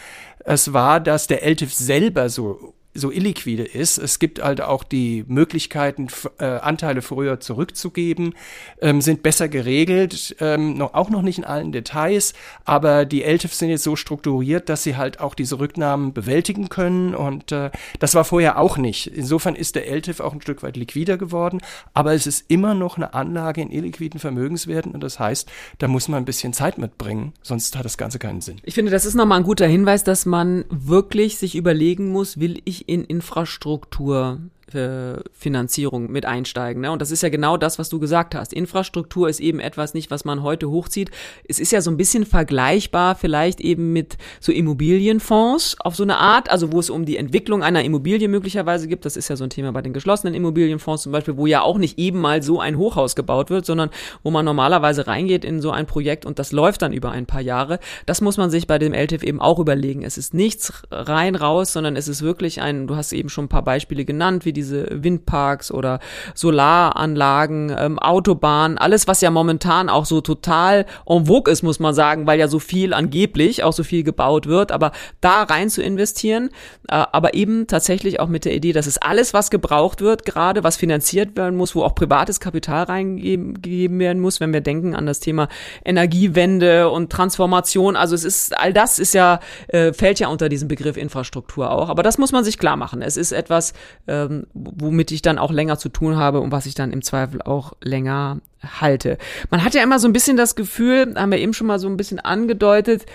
Es 0.40 0.72
war, 0.72 1.00
dass 1.00 1.26
der 1.26 1.44
LTIF 1.44 1.72
selber 1.72 2.28
so 2.28 2.74
so 2.94 3.10
illiquide 3.10 3.64
ist. 3.64 3.98
Es 3.98 4.18
gibt 4.18 4.42
halt 4.42 4.60
auch 4.60 4.84
die 4.84 5.24
Möglichkeiten, 5.26 6.08
äh, 6.38 6.44
Anteile 6.44 7.00
früher 7.00 7.40
zurückzugeben, 7.40 8.34
ähm, 8.80 9.00
sind 9.00 9.22
besser 9.22 9.48
geregelt, 9.48 10.36
ähm, 10.40 10.74
noch, 10.74 10.94
auch 10.94 11.08
noch 11.08 11.22
nicht 11.22 11.38
in 11.38 11.44
allen 11.44 11.72
Details, 11.72 12.34
aber 12.64 13.06
die 13.06 13.22
LTIFs 13.22 13.58
sind 13.58 13.70
jetzt 13.70 13.84
so 13.84 13.96
strukturiert, 13.96 14.68
dass 14.68 14.82
sie 14.82 14.96
halt 14.96 15.20
auch 15.20 15.34
diese 15.34 15.58
Rücknahmen 15.58 16.12
bewältigen 16.12 16.68
können 16.68 17.14
und 17.14 17.50
äh, 17.52 17.70
das 17.98 18.14
war 18.14 18.24
vorher 18.24 18.58
auch 18.58 18.76
nicht. 18.76 19.06
Insofern 19.06 19.54
ist 19.54 19.74
der 19.74 19.88
LTIF 19.88 20.20
auch 20.20 20.34
ein 20.34 20.42
Stück 20.42 20.62
weit 20.62 20.76
liquider 20.76 21.16
geworden, 21.16 21.60
aber 21.94 22.12
es 22.12 22.26
ist 22.26 22.44
immer 22.48 22.74
noch 22.74 22.96
eine 22.96 23.14
Anlage 23.14 23.62
in 23.62 23.70
illiquiden 23.70 24.20
Vermögenswerten 24.20 24.92
und 24.92 25.02
das 25.02 25.18
heißt, 25.18 25.50
da 25.78 25.88
muss 25.88 26.08
man 26.08 26.22
ein 26.22 26.26
bisschen 26.26 26.52
Zeit 26.52 26.76
mitbringen, 26.76 27.32
sonst 27.42 27.76
hat 27.76 27.86
das 27.86 27.96
Ganze 27.96 28.18
keinen 28.18 28.42
Sinn. 28.42 28.58
Ich 28.64 28.74
finde, 28.74 28.92
das 28.92 29.06
ist 29.06 29.14
nochmal 29.14 29.38
ein 29.38 29.44
guter 29.44 29.66
Hinweis, 29.66 30.04
dass 30.04 30.26
man 30.26 30.66
wirklich 30.68 31.38
sich 31.38 31.56
überlegen 31.56 32.12
muss, 32.12 32.38
will 32.38 32.60
ich 32.66 32.81
in 32.82 33.04
Infrastruktur 33.04 34.40
Finanzierung 35.32 36.10
mit 36.10 36.26
einsteigen. 36.26 36.82
Ne? 36.82 36.90
Und 36.92 37.02
das 37.02 37.10
ist 37.10 37.22
ja 37.22 37.28
genau 37.28 37.56
das, 37.56 37.78
was 37.78 37.88
du 37.88 37.98
gesagt 37.98 38.34
hast. 38.34 38.52
Infrastruktur 38.52 39.28
ist 39.28 39.40
eben 39.40 39.60
etwas 39.60 39.94
nicht, 39.94 40.10
was 40.10 40.24
man 40.24 40.42
heute 40.42 40.70
hochzieht. 40.70 41.10
Es 41.48 41.58
ist 41.58 41.72
ja 41.72 41.80
so 41.80 41.90
ein 41.90 41.96
bisschen 41.96 42.26
vergleichbar 42.26 43.14
vielleicht 43.14 43.60
eben 43.60 43.92
mit 43.92 44.16
so 44.40 44.52
Immobilienfonds 44.52 45.76
auf 45.80 45.96
so 45.96 46.02
eine 46.02 46.18
Art, 46.18 46.50
also 46.50 46.72
wo 46.72 46.80
es 46.80 46.90
um 46.90 47.04
die 47.04 47.16
Entwicklung 47.16 47.62
einer 47.62 47.84
Immobilie 47.84 48.28
möglicherweise 48.28 48.88
gibt. 48.88 49.04
Das 49.04 49.16
ist 49.16 49.28
ja 49.28 49.36
so 49.36 49.44
ein 49.44 49.50
Thema 49.50 49.72
bei 49.72 49.82
den 49.82 49.92
geschlossenen 49.92 50.34
Immobilienfonds 50.34 51.02
zum 51.02 51.12
Beispiel, 51.12 51.36
wo 51.36 51.46
ja 51.46 51.62
auch 51.62 51.78
nicht 51.78 51.98
eben 51.98 52.20
mal 52.20 52.42
so 52.42 52.60
ein 52.60 52.76
Hochhaus 52.76 53.16
gebaut 53.16 53.50
wird, 53.50 53.66
sondern 53.66 53.90
wo 54.22 54.30
man 54.30 54.44
normalerweise 54.44 55.06
reingeht 55.06 55.44
in 55.44 55.60
so 55.60 55.70
ein 55.70 55.86
Projekt 55.86 56.26
und 56.26 56.38
das 56.38 56.52
läuft 56.52 56.82
dann 56.82 56.92
über 56.92 57.10
ein 57.10 57.26
paar 57.26 57.40
Jahre. 57.40 57.78
Das 58.06 58.20
muss 58.20 58.36
man 58.36 58.50
sich 58.50 58.66
bei 58.66 58.78
dem 58.78 58.92
LTIF 58.92 59.22
eben 59.22 59.40
auch 59.40 59.58
überlegen. 59.58 60.02
Es 60.02 60.18
ist 60.18 60.34
nichts 60.34 60.72
rein 60.90 61.34
raus, 61.34 61.72
sondern 61.72 61.96
es 61.96 62.08
ist 62.08 62.22
wirklich 62.22 62.60
ein, 62.60 62.86
du 62.86 62.96
hast 62.96 63.12
eben 63.12 63.28
schon 63.28 63.46
ein 63.46 63.48
paar 63.48 63.64
Beispiele 63.64 64.04
genannt, 64.04 64.44
wie 64.44 64.52
die 64.52 64.61
diese 64.62 64.86
Windparks 64.90 65.72
oder 65.72 65.98
Solaranlagen, 66.34 67.74
ähm, 67.76 67.98
Autobahnen, 67.98 68.78
alles, 68.78 69.08
was 69.08 69.20
ja 69.20 69.30
momentan 69.30 69.88
auch 69.88 70.06
so 70.06 70.20
total 70.20 70.86
en 71.06 71.26
vogue 71.26 71.52
ist, 71.52 71.62
muss 71.62 71.80
man 71.80 71.94
sagen, 71.94 72.26
weil 72.26 72.38
ja 72.38 72.46
so 72.46 72.60
viel 72.60 72.94
angeblich 72.94 73.64
auch 73.64 73.72
so 73.72 73.82
viel 73.82 74.04
gebaut 74.04 74.46
wird, 74.46 74.70
aber 74.70 74.92
da 75.20 75.42
rein 75.42 75.68
zu 75.68 75.82
investieren, 75.82 76.50
äh, 76.88 76.94
aber 76.94 77.34
eben 77.34 77.66
tatsächlich 77.66 78.20
auch 78.20 78.28
mit 78.28 78.44
der 78.44 78.54
Idee, 78.54 78.72
dass 78.72 78.86
es 78.86 78.98
alles, 78.98 79.34
was 79.34 79.50
gebraucht 79.50 80.00
wird, 80.00 80.24
gerade 80.24 80.62
was 80.62 80.76
finanziert 80.76 81.36
werden 81.36 81.56
muss, 81.56 81.74
wo 81.74 81.82
auch 81.82 81.94
privates 81.94 82.38
Kapital 82.38 82.84
reingegeben 82.84 83.98
werden 83.98 84.20
muss, 84.20 84.38
wenn 84.40 84.52
wir 84.52 84.60
denken 84.60 84.94
an 84.94 85.06
das 85.06 85.18
Thema 85.18 85.48
Energiewende 85.84 86.88
und 86.88 87.10
Transformation, 87.10 87.96
also 87.96 88.14
es 88.14 88.24
ist, 88.24 88.56
all 88.56 88.72
das 88.72 89.00
ist 89.00 89.14
ja, 89.14 89.40
äh, 89.68 89.92
fällt 89.92 90.20
ja 90.20 90.28
unter 90.28 90.48
diesen 90.48 90.68
Begriff 90.68 90.96
Infrastruktur 90.96 91.70
auch, 91.70 91.88
aber 91.88 92.04
das 92.04 92.18
muss 92.18 92.30
man 92.30 92.44
sich 92.44 92.58
klar 92.58 92.76
machen. 92.76 93.02
Es 93.02 93.16
ist 93.16 93.32
etwas, 93.32 93.72
ähm, 94.06 94.46
womit 94.54 95.10
ich 95.10 95.22
dann 95.22 95.38
auch 95.38 95.50
länger 95.50 95.78
zu 95.78 95.88
tun 95.88 96.16
habe 96.16 96.40
und 96.40 96.52
was 96.52 96.66
ich 96.66 96.74
dann 96.74 96.92
im 96.92 97.02
Zweifel 97.02 97.42
auch 97.42 97.72
länger 97.82 98.40
halte. 98.62 99.18
Man 99.50 99.64
hat 99.64 99.74
ja 99.74 99.82
immer 99.82 99.98
so 99.98 100.08
ein 100.08 100.12
bisschen 100.12 100.36
das 100.36 100.54
Gefühl, 100.54 101.14
haben 101.16 101.32
wir 101.32 101.38
eben 101.38 101.54
schon 101.54 101.66
mal 101.66 101.78
so 101.78 101.88
ein 101.88 101.96
bisschen 101.96 102.20
angedeutet, 102.20 103.06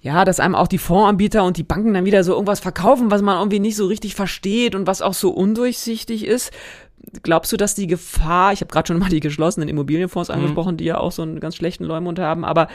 ja, 0.00 0.24
dass 0.24 0.40
einem 0.40 0.56
auch 0.56 0.66
die 0.66 0.78
Fondsanbieter 0.78 1.44
und 1.44 1.56
die 1.56 1.62
Banken 1.62 1.94
dann 1.94 2.04
wieder 2.04 2.24
so 2.24 2.32
irgendwas 2.32 2.58
verkaufen, 2.58 3.12
was 3.12 3.22
man 3.22 3.38
irgendwie 3.38 3.60
nicht 3.60 3.76
so 3.76 3.86
richtig 3.86 4.16
versteht 4.16 4.74
und 4.74 4.88
was 4.88 5.00
auch 5.00 5.14
so 5.14 5.30
undurchsichtig 5.30 6.26
ist 6.26 6.52
glaubst 7.22 7.52
du, 7.52 7.56
dass 7.56 7.74
die 7.74 7.86
Gefahr, 7.86 8.52
ich 8.52 8.60
habe 8.60 8.72
gerade 8.72 8.86
schon 8.86 8.98
mal 9.00 9.08
die 9.08 9.20
geschlossenen 9.20 9.68
Immobilienfonds 9.68 10.28
mhm. 10.28 10.36
angesprochen, 10.36 10.76
die 10.76 10.84
ja 10.84 10.98
auch 10.98 11.12
so 11.12 11.22
einen 11.22 11.40
ganz 11.40 11.56
schlechten 11.56 11.84
Leumund 11.84 12.18
haben, 12.18 12.44
aber 12.44 12.68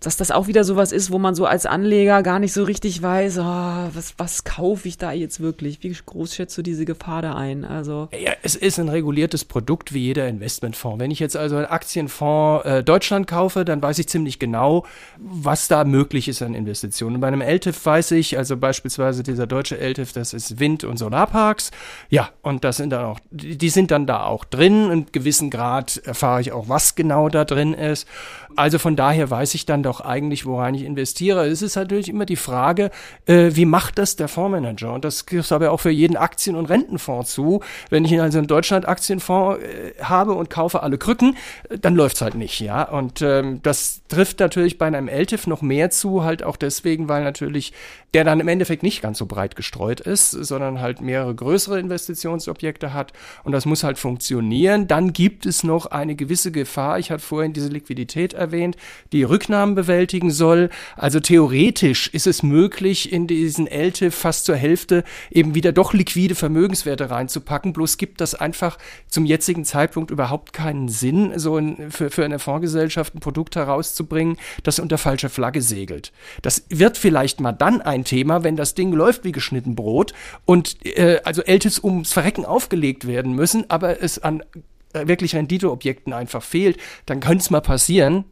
dass 0.00 0.16
das 0.16 0.30
auch 0.30 0.46
wieder 0.46 0.64
sowas 0.64 0.92
ist, 0.92 1.10
wo 1.10 1.18
man 1.18 1.34
so 1.34 1.46
als 1.46 1.66
Anleger 1.66 2.22
gar 2.22 2.38
nicht 2.38 2.52
so 2.52 2.64
richtig 2.64 3.02
weiß, 3.02 3.38
oh, 3.38 3.42
was, 3.42 4.14
was 4.18 4.44
kaufe 4.44 4.88
ich 4.88 4.98
da 4.98 5.12
jetzt 5.12 5.40
wirklich? 5.40 5.82
Wie 5.82 5.94
groß 6.04 6.34
schätzt 6.34 6.56
du 6.58 6.62
diese 6.62 6.84
Gefahr 6.84 7.22
da 7.22 7.34
ein? 7.34 7.64
Also 7.64 8.08
ja, 8.12 8.32
es 8.42 8.56
ist 8.56 8.78
ein 8.78 8.88
reguliertes 8.88 9.44
Produkt 9.44 9.92
wie 9.94 10.00
jeder 10.00 10.28
Investmentfonds. 10.28 11.00
Wenn 11.00 11.10
ich 11.10 11.18
jetzt 11.18 11.36
also 11.36 11.56
einen 11.56 11.66
Aktienfonds 11.66 12.64
äh, 12.64 12.84
Deutschland 12.84 13.26
kaufe, 13.26 13.64
dann 13.64 13.82
weiß 13.82 13.98
ich 13.98 14.08
ziemlich 14.08 14.38
genau, 14.38 14.84
was 15.18 15.68
da 15.68 15.84
möglich 15.84 16.28
ist 16.28 16.42
an 16.42 16.54
Investitionen. 16.54 17.16
Und 17.16 17.20
bei 17.20 17.28
einem 17.28 17.40
LTIF 17.40 17.84
weiß 17.84 18.12
ich, 18.12 18.36
also 18.38 18.56
beispielsweise 18.56 19.22
dieser 19.22 19.46
deutsche 19.46 19.78
LTIF, 19.78 20.12
das 20.12 20.32
ist 20.32 20.60
Wind- 20.60 20.84
und 20.84 20.98
Solarparks. 20.98 21.70
Ja, 22.08 22.30
und 22.42 22.64
das 22.64 22.76
sind 22.78 22.90
dann 22.90 23.04
auch 23.04 23.20
die 23.30 23.69
die 23.70 23.74
sind 23.74 23.92
dann 23.92 24.04
da 24.04 24.24
auch 24.24 24.44
drin. 24.44 24.90
In 24.90 25.06
gewissen 25.12 25.48
Grad 25.48 25.98
erfahre 25.98 26.40
ich 26.40 26.50
auch, 26.50 26.68
was 26.68 26.96
genau 26.96 27.28
da 27.28 27.44
drin 27.44 27.72
ist. 27.72 28.08
Also 28.56 28.80
von 28.80 28.96
daher 28.96 29.30
weiß 29.30 29.54
ich 29.54 29.64
dann 29.64 29.84
doch 29.84 30.00
eigentlich, 30.00 30.44
woran 30.44 30.74
ich 30.74 30.82
investiere. 30.82 31.46
Es 31.46 31.62
ist 31.62 31.76
natürlich 31.76 32.08
immer 32.08 32.26
die 32.26 32.34
Frage, 32.34 32.90
äh, 33.26 33.50
wie 33.52 33.66
macht 33.66 33.98
das 33.98 34.16
der 34.16 34.26
Fondsmanager? 34.26 34.92
Und 34.92 35.04
das 35.04 35.24
gibt 35.24 35.52
aber 35.52 35.70
auch 35.70 35.78
für 35.78 35.90
jeden 35.90 36.16
Aktien- 36.16 36.56
und 36.56 36.66
Rentenfonds 36.66 37.32
zu. 37.32 37.60
Wenn 37.90 38.04
ich 38.04 38.20
also 38.20 38.38
einen 38.38 38.48
Deutschland-Aktienfonds 38.48 39.62
äh, 39.62 40.02
habe 40.02 40.32
und 40.32 40.50
kaufe 40.50 40.82
alle 40.82 40.98
Krücken, 40.98 41.36
dann 41.80 41.94
läuft's 41.94 42.22
halt 42.22 42.34
nicht, 42.34 42.58
ja. 42.58 42.82
Und 42.82 43.22
ähm, 43.22 43.60
das 43.62 44.02
trifft 44.08 44.40
natürlich 44.40 44.78
bei 44.78 44.88
einem 44.88 45.06
LTIF 45.06 45.46
noch 45.46 45.62
mehr 45.62 45.90
zu, 45.90 46.24
halt 46.24 46.42
auch 46.42 46.56
deswegen, 46.56 47.08
weil 47.08 47.22
natürlich 47.22 47.72
der 48.14 48.24
dann 48.24 48.40
im 48.40 48.48
Endeffekt 48.48 48.82
nicht 48.82 49.02
ganz 49.02 49.18
so 49.18 49.26
breit 49.26 49.54
gestreut 49.54 50.00
ist, 50.00 50.30
sondern 50.32 50.80
halt 50.80 51.00
mehrere 51.00 51.34
größere 51.34 51.78
Investitionsobjekte 51.78 52.92
hat. 52.92 53.12
Und 53.44 53.52
das 53.52 53.59
muss 53.66 53.84
halt 53.84 53.98
funktionieren. 53.98 54.88
Dann 54.88 55.12
gibt 55.12 55.46
es 55.46 55.64
noch 55.64 55.86
eine 55.86 56.14
gewisse 56.14 56.52
Gefahr. 56.52 56.98
Ich 56.98 57.10
hatte 57.10 57.22
vorhin 57.22 57.52
diese 57.52 57.68
Liquidität 57.68 58.32
erwähnt, 58.32 58.76
die 59.12 59.22
Rücknahmen 59.22 59.74
bewältigen 59.74 60.30
soll. 60.30 60.70
Also 60.96 61.20
theoretisch 61.20 62.08
ist 62.08 62.26
es 62.26 62.42
möglich, 62.42 63.12
in 63.12 63.26
diesen 63.26 63.66
LTIF 63.66 64.14
fast 64.14 64.44
zur 64.44 64.56
Hälfte 64.56 65.04
eben 65.30 65.54
wieder 65.54 65.72
doch 65.72 65.92
liquide 65.92 66.34
Vermögenswerte 66.34 67.10
reinzupacken. 67.10 67.72
Bloß 67.72 67.96
gibt 67.96 68.20
das 68.20 68.34
einfach 68.34 68.78
zum 69.08 69.24
jetzigen 69.24 69.64
Zeitpunkt 69.64 70.10
überhaupt 70.10 70.52
keinen 70.52 70.88
Sinn, 70.88 71.32
so 71.38 71.56
ein, 71.56 71.90
für, 71.90 72.10
für 72.10 72.24
eine 72.24 72.38
Fondsgesellschaft 72.38 73.14
ein 73.14 73.20
Produkt 73.20 73.56
herauszubringen, 73.56 74.36
das 74.62 74.78
unter 74.78 74.98
falscher 74.98 75.30
Flagge 75.30 75.62
segelt. 75.62 76.12
Das 76.42 76.64
wird 76.68 76.96
vielleicht 76.96 77.40
mal 77.40 77.52
dann 77.52 77.80
ein 77.80 78.04
Thema, 78.04 78.44
wenn 78.44 78.56
das 78.56 78.74
Ding 78.74 78.92
läuft 78.92 79.24
wie 79.24 79.32
geschnitten 79.32 79.74
Brot 79.74 80.12
und 80.44 80.84
äh, 80.84 81.20
also 81.24 81.42
LTIFs 81.42 81.82
ums 81.82 82.12
Verrecken 82.12 82.44
aufgelegt 82.44 83.06
werden 83.06 83.34
müssen, 83.34 83.49
aber 83.68 84.02
es 84.02 84.18
an 84.18 84.42
wirklich 84.92 85.34
Renditeobjekten 85.34 86.12
einfach 86.12 86.42
fehlt, 86.42 86.78
dann 87.06 87.20
könnte 87.20 87.42
es 87.42 87.50
mal 87.50 87.60
passieren, 87.60 88.24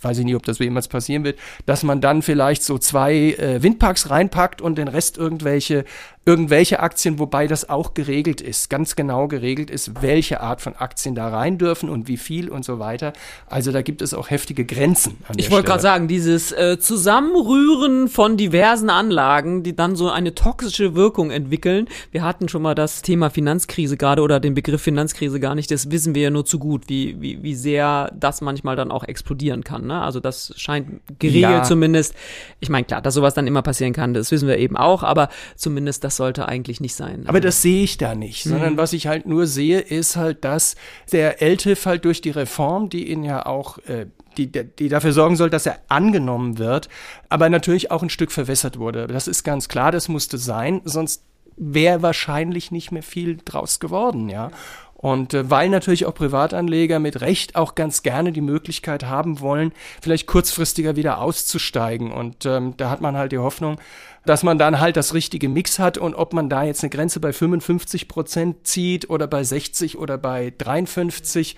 weiß 0.00 0.18
ich 0.18 0.24
nicht, 0.24 0.36
ob 0.36 0.44
das 0.44 0.58
jemals 0.58 0.88
passieren 0.88 1.24
wird, 1.24 1.38
dass 1.66 1.82
man 1.82 2.00
dann 2.00 2.22
vielleicht 2.22 2.62
so 2.62 2.78
zwei 2.78 3.14
äh, 3.14 3.62
Windparks 3.62 4.10
reinpackt 4.10 4.62
und 4.62 4.78
den 4.78 4.88
Rest 4.88 5.18
irgendwelche 5.18 5.84
irgendwelche 6.28 6.80
Aktien, 6.80 7.18
wobei 7.18 7.46
das 7.46 7.70
auch 7.70 7.94
geregelt 7.94 8.42
ist, 8.42 8.68
ganz 8.68 8.96
genau 8.96 9.28
geregelt 9.28 9.70
ist, 9.70 10.02
welche 10.02 10.42
Art 10.42 10.60
von 10.60 10.76
Aktien 10.76 11.14
da 11.14 11.28
rein 11.28 11.56
dürfen 11.56 11.88
und 11.88 12.06
wie 12.06 12.18
viel 12.18 12.50
und 12.50 12.66
so 12.66 12.78
weiter. 12.78 13.14
Also 13.46 13.72
da 13.72 13.80
gibt 13.80 14.02
es 14.02 14.12
auch 14.12 14.28
heftige 14.28 14.66
Grenzen. 14.66 15.16
ich 15.36 15.50
wollte 15.50 15.68
gerade 15.68 15.80
sagen, 15.80 16.06
dieses 16.06 16.52
äh, 16.52 16.78
Zusammenrühren 16.78 18.08
von 18.08 18.36
diversen 18.36 18.90
Anlagen, 18.90 19.62
die 19.62 19.74
dann 19.74 19.96
so 19.96 20.10
eine 20.10 20.34
toxische 20.34 20.94
Wirkung 20.94 21.30
entwickeln. 21.30 21.88
Wir 22.12 22.24
hatten 22.24 22.50
schon 22.50 22.60
mal 22.60 22.74
das 22.74 23.00
Thema 23.00 23.30
Finanzkrise 23.30 23.96
gerade 23.96 24.20
oder 24.20 24.38
den 24.38 24.52
Begriff 24.52 24.82
Finanzkrise 24.82 25.40
gar 25.40 25.54
nicht. 25.54 25.70
Das 25.70 25.87
das 25.88 25.98
wissen 25.98 26.14
wir 26.14 26.22
ja 26.22 26.30
nur 26.30 26.44
zu 26.44 26.58
gut, 26.58 26.88
wie, 26.88 27.20
wie, 27.20 27.42
wie 27.42 27.54
sehr 27.54 28.12
das 28.18 28.40
manchmal 28.40 28.76
dann 28.76 28.90
auch 28.90 29.04
explodieren 29.04 29.64
kann. 29.64 29.86
Ne? 29.86 30.00
Also 30.00 30.20
das 30.20 30.52
scheint 30.56 31.00
geregelt 31.18 31.52
ja. 31.52 31.62
zumindest. 31.62 32.14
Ich 32.60 32.68
meine, 32.68 32.84
klar, 32.84 33.02
dass 33.02 33.14
sowas 33.14 33.34
dann 33.34 33.46
immer 33.46 33.62
passieren 33.62 33.92
kann, 33.92 34.14
das 34.14 34.30
wissen 34.30 34.48
wir 34.48 34.58
eben 34.58 34.76
auch, 34.76 35.02
aber 35.02 35.28
zumindest 35.56 36.04
das 36.04 36.16
sollte 36.16 36.46
eigentlich 36.46 36.80
nicht 36.80 36.94
sein. 36.94 37.24
Aber 37.26 37.40
das 37.40 37.62
sehe 37.62 37.82
ich 37.84 37.98
da 37.98 38.14
nicht, 38.14 38.46
mhm. 38.46 38.50
sondern 38.50 38.76
was 38.76 38.92
ich 38.92 39.06
halt 39.06 39.26
nur 39.26 39.46
sehe, 39.46 39.80
ist 39.80 40.16
halt, 40.16 40.44
dass 40.44 40.76
der 41.12 41.42
LTIF 41.42 41.86
halt 41.86 42.04
durch 42.04 42.20
die 42.20 42.30
Reform, 42.30 42.88
die 42.88 43.10
ihn 43.10 43.24
ja 43.24 43.46
auch 43.46 43.78
äh, 43.86 44.06
die, 44.36 44.50
die 44.50 44.88
dafür 44.88 45.12
sorgen 45.12 45.36
soll, 45.36 45.50
dass 45.50 45.66
er 45.66 45.80
angenommen 45.88 46.58
wird, 46.58 46.88
aber 47.28 47.48
natürlich 47.48 47.90
auch 47.90 48.02
ein 48.02 48.10
Stück 48.10 48.30
verwässert 48.30 48.78
wurde. 48.78 49.08
Das 49.08 49.26
ist 49.26 49.42
ganz 49.42 49.68
klar, 49.68 49.90
das 49.90 50.08
musste 50.08 50.38
sein, 50.38 50.80
sonst 50.84 51.24
wäre 51.58 52.02
wahrscheinlich 52.02 52.70
nicht 52.70 52.92
mehr 52.92 53.02
viel 53.02 53.38
draus 53.44 53.80
geworden, 53.80 54.28
ja. 54.28 54.50
Und 54.98 55.32
äh, 55.32 55.48
weil 55.48 55.68
natürlich 55.68 56.06
auch 56.06 56.14
Privatanleger 56.14 56.98
mit 56.98 57.20
Recht 57.20 57.54
auch 57.54 57.76
ganz 57.76 58.02
gerne 58.02 58.32
die 58.32 58.40
Möglichkeit 58.40 59.04
haben 59.04 59.38
wollen, 59.40 59.72
vielleicht 60.02 60.26
kurzfristiger 60.26 60.96
wieder 60.96 61.20
auszusteigen. 61.20 62.10
Und 62.10 62.44
ähm, 62.46 62.74
da 62.76 62.90
hat 62.90 63.00
man 63.00 63.16
halt 63.16 63.30
die 63.30 63.38
Hoffnung, 63.38 63.78
dass 64.26 64.42
man 64.42 64.58
dann 64.58 64.80
halt 64.80 64.96
das 64.96 65.14
richtige 65.14 65.48
Mix 65.48 65.78
hat 65.78 65.98
und 65.98 66.16
ob 66.16 66.32
man 66.32 66.50
da 66.50 66.64
jetzt 66.64 66.82
eine 66.82 66.90
Grenze 66.90 67.20
bei 67.20 67.32
55 67.32 68.08
Prozent 68.08 68.66
zieht 68.66 69.08
oder 69.08 69.28
bei 69.28 69.44
60 69.44 69.98
oder 69.98 70.18
bei 70.18 70.52
53, 70.58 71.56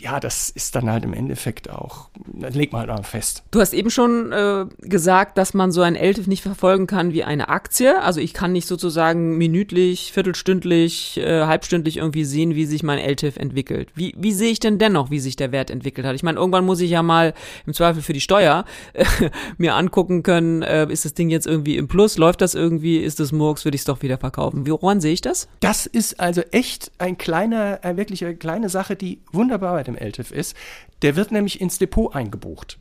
ja, 0.00 0.20
das 0.20 0.50
ist 0.50 0.74
dann 0.74 0.90
halt 0.90 1.04
im 1.04 1.12
Endeffekt 1.12 1.68
auch, 1.70 2.08
das 2.26 2.54
legt 2.54 2.72
man 2.72 2.80
halt 2.80 2.90
mal 2.90 3.02
fest. 3.02 3.42
Du 3.50 3.60
hast 3.60 3.74
eben 3.74 3.90
schon 3.90 4.32
äh, 4.32 4.66
gesagt, 4.80 5.36
dass 5.36 5.52
man 5.52 5.72
so 5.72 5.82
ein 5.82 5.94
LTIF 5.94 6.26
nicht 6.26 6.42
verfolgen 6.42 6.86
kann 6.86 7.12
wie 7.12 7.24
eine 7.24 7.48
Aktie. 7.48 8.00
Also 8.02 8.20
ich 8.20 8.32
kann 8.32 8.52
nicht 8.52 8.66
sozusagen 8.66 9.36
minütlich, 9.36 10.12
viertelstündlich, 10.12 11.18
äh, 11.18 11.44
halbstündlich 11.44 11.98
irgendwie 11.98 12.24
sehen, 12.24 12.54
wie 12.54 12.64
sich 12.64 12.82
mein 12.82 12.98
LTIF 12.98 13.36
entwickelt. 13.36 13.90
Wie, 13.94 14.14
wie 14.16 14.32
sehe 14.32 14.50
ich 14.50 14.60
denn 14.60 14.78
dennoch, 14.78 15.10
wie 15.10 15.20
sich 15.20 15.36
der 15.36 15.52
Wert 15.52 15.70
entwickelt 15.70 16.06
hat? 16.06 16.14
Ich 16.14 16.22
meine, 16.22 16.38
irgendwann 16.38 16.64
muss 16.64 16.80
ich 16.80 16.90
ja 16.90 17.02
mal 17.02 17.34
im 17.66 17.74
Zweifel 17.74 18.02
für 18.02 18.12
die 18.12 18.20
Steuer 18.20 18.64
äh, 18.94 19.04
mir 19.58 19.74
angucken 19.74 20.22
können, 20.22 20.62
äh, 20.62 20.90
ist 20.90 21.04
das 21.04 21.14
Ding 21.14 21.28
jetzt 21.28 21.46
irgendwie 21.46 21.76
im 21.76 21.88
Plus, 21.88 22.16
läuft 22.16 22.40
das 22.40 22.54
irgendwie, 22.54 22.98
ist 22.98 23.20
das 23.20 23.32
Murks, 23.32 23.64
würde 23.64 23.74
ich 23.74 23.82
es 23.82 23.86
doch 23.86 24.02
wieder 24.02 24.18
verkaufen. 24.18 24.66
Woran 24.66 25.00
sehe 25.00 25.12
ich 25.12 25.20
das? 25.20 25.48
Das 25.60 25.86
ist 25.86 26.20
also 26.20 26.42
echt 26.52 26.90
ein 26.98 27.18
kleiner, 27.18 27.84
äh, 27.84 27.96
wirklich 27.96 28.24
eine 28.24 28.36
kleine 28.36 28.68
Sache, 28.68 28.96
die 28.96 29.20
wunderbar 29.32 29.74
bei 29.74 29.89
dem 29.94 30.06
LTIF 30.06 30.30
ist. 30.30 30.56
Der 31.02 31.16
wird 31.16 31.32
nämlich 31.32 31.60
ins 31.60 31.78
Depot 31.78 32.14
eingebucht. 32.14 32.78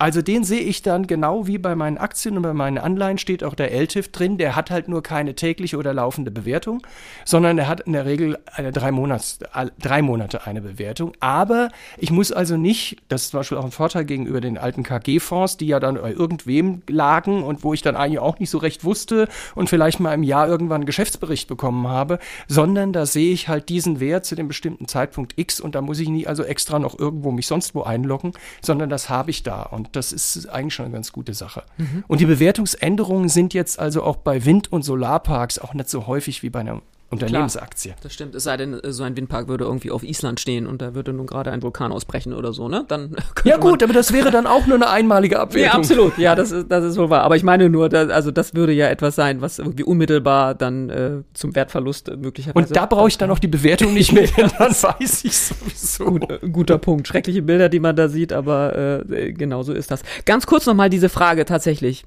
Also 0.00 0.22
den 0.22 0.44
sehe 0.44 0.62
ich 0.62 0.80
dann 0.80 1.06
genau 1.06 1.46
wie 1.46 1.58
bei 1.58 1.74
meinen 1.74 1.98
Aktien 1.98 2.38
und 2.38 2.42
bei 2.42 2.54
meinen 2.54 2.78
Anleihen 2.78 3.18
steht 3.18 3.44
auch 3.44 3.52
der 3.52 3.70
LTIF 3.70 4.10
drin. 4.10 4.38
Der 4.38 4.56
hat 4.56 4.70
halt 4.70 4.88
nur 4.88 5.02
keine 5.02 5.34
tägliche 5.34 5.76
oder 5.76 5.92
laufende 5.92 6.30
Bewertung, 6.30 6.80
sondern 7.26 7.58
der 7.58 7.68
hat 7.68 7.80
in 7.80 7.92
der 7.92 8.06
Regel 8.06 8.38
eine 8.46 8.72
drei, 8.72 8.92
Monats, 8.92 9.40
drei 9.78 10.00
Monate 10.00 10.46
eine 10.46 10.62
Bewertung. 10.62 11.12
Aber 11.20 11.68
ich 11.98 12.10
muss 12.10 12.32
also 12.32 12.56
nicht, 12.56 12.96
das 13.08 13.24
ist 13.24 13.32
zum 13.32 13.40
Beispiel 13.40 13.58
auch 13.58 13.64
ein 13.66 13.72
Vorteil 13.72 14.06
gegenüber 14.06 14.40
den 14.40 14.56
alten 14.56 14.84
KG-Fonds, 14.84 15.58
die 15.58 15.66
ja 15.66 15.80
dann 15.80 15.96
bei 15.96 16.12
irgendwem 16.12 16.80
lagen 16.88 17.42
und 17.42 17.62
wo 17.62 17.74
ich 17.74 17.82
dann 17.82 17.94
eigentlich 17.94 18.20
auch 18.20 18.38
nicht 18.38 18.48
so 18.48 18.56
recht 18.56 18.84
wusste 18.84 19.28
und 19.54 19.68
vielleicht 19.68 20.00
mal 20.00 20.14
im 20.14 20.22
Jahr 20.22 20.48
irgendwann 20.48 20.76
einen 20.76 20.86
Geschäftsbericht 20.86 21.46
bekommen 21.46 21.86
habe, 21.88 22.20
sondern 22.48 22.94
da 22.94 23.04
sehe 23.04 23.34
ich 23.34 23.48
halt 23.48 23.68
diesen 23.68 24.00
Wert 24.00 24.24
zu 24.24 24.34
dem 24.34 24.48
bestimmten 24.48 24.88
Zeitpunkt 24.88 25.34
X 25.36 25.60
und 25.60 25.74
da 25.74 25.82
muss 25.82 25.98
ich 25.98 26.08
nie 26.08 26.26
also 26.26 26.42
extra 26.42 26.78
noch 26.78 26.98
irgendwo 26.98 27.32
mich 27.32 27.46
sonst 27.46 27.74
wo 27.74 27.82
einloggen, 27.82 28.32
sondern 28.62 28.88
das 28.88 29.10
habe 29.10 29.28
ich 29.28 29.42
da. 29.42 29.60
Und 29.64 29.89
das 29.92 30.12
ist 30.12 30.46
eigentlich 30.48 30.74
schon 30.74 30.86
eine 30.86 30.94
ganz 30.94 31.12
gute 31.12 31.34
Sache. 31.34 31.64
Mhm. 31.78 32.04
Und 32.06 32.20
die 32.20 32.26
Bewertungsänderungen 32.26 33.28
sind 33.28 33.54
jetzt 33.54 33.78
also 33.78 34.02
auch 34.02 34.16
bei 34.16 34.44
Wind- 34.44 34.72
und 34.72 34.82
Solarparks 34.82 35.58
auch 35.58 35.74
nicht 35.74 35.88
so 35.88 36.06
häufig 36.06 36.42
wie 36.42 36.50
bei 36.50 36.60
einer 36.60 36.82
Unternehmensaktie. 37.10 37.90
Klar, 37.90 38.00
das 38.04 38.14
stimmt. 38.14 38.36
Es 38.36 38.44
sei 38.44 38.56
denn, 38.56 38.80
so 38.84 39.02
ein 39.02 39.16
Windpark 39.16 39.48
würde 39.48 39.64
irgendwie 39.64 39.90
auf 39.90 40.04
Island 40.04 40.38
stehen 40.38 40.68
und 40.68 40.80
da 40.80 40.94
würde 40.94 41.12
nun 41.12 41.26
gerade 41.26 41.50
ein 41.50 41.60
Vulkan 41.60 41.90
ausbrechen 41.90 42.32
oder 42.32 42.52
so, 42.52 42.68
ne? 42.68 42.84
Dann 42.86 43.16
ja 43.44 43.56
gut, 43.56 43.82
aber 43.82 43.92
das 43.92 44.12
wäre 44.12 44.30
dann 44.30 44.46
auch 44.46 44.66
nur 44.66 44.76
eine 44.76 44.88
einmalige 44.88 45.40
Abwertung. 45.40 45.72
Ja, 45.72 45.72
absolut. 45.72 46.18
Ja, 46.18 46.34
das 46.36 46.52
ist, 46.52 46.70
das 46.70 46.84
ist 46.84 46.96
wohl 46.96 47.10
wahr. 47.10 47.22
Aber 47.22 47.34
ich 47.34 47.42
meine 47.42 47.68
nur, 47.68 47.88
dass, 47.88 48.10
also 48.10 48.30
das 48.30 48.54
würde 48.54 48.72
ja 48.72 48.86
etwas 48.86 49.16
sein, 49.16 49.40
was 49.40 49.58
irgendwie 49.58 49.82
unmittelbar 49.82 50.54
dann 50.54 50.88
äh, 50.88 51.22
zum 51.34 51.56
Wertverlust 51.56 52.16
möglicherweise. 52.16 52.68
Und 52.68 52.76
da 52.76 52.86
brauche 52.86 53.08
ich 53.08 53.18
dann 53.18 53.30
auch 53.32 53.40
die 53.40 53.48
Bewertung 53.48 53.92
nicht 53.92 54.12
mehr, 54.12 54.28
denn 54.36 54.48
dann 54.56 54.70
weiß 54.70 55.24
ich 55.24 55.36
sowieso. 55.36 56.04
Gut, 56.04 56.30
äh, 56.30 56.48
guter 56.48 56.78
Punkt. 56.78 57.08
Schreckliche 57.08 57.42
Bilder, 57.42 57.68
die 57.68 57.80
man 57.80 57.96
da 57.96 58.08
sieht, 58.08 58.32
aber 58.32 59.02
äh, 59.08 59.32
genau 59.32 59.64
so 59.64 59.72
ist 59.72 59.90
das. 59.90 60.02
Ganz 60.26 60.46
kurz 60.46 60.64
nochmal 60.66 60.90
diese 60.90 61.08
Frage 61.08 61.44
tatsächlich. 61.44 62.04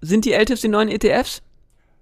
Sind 0.00 0.26
die 0.26 0.32
LTIFs 0.32 0.60
die 0.60 0.68
neuen 0.68 0.88
ETFs? 0.88 1.42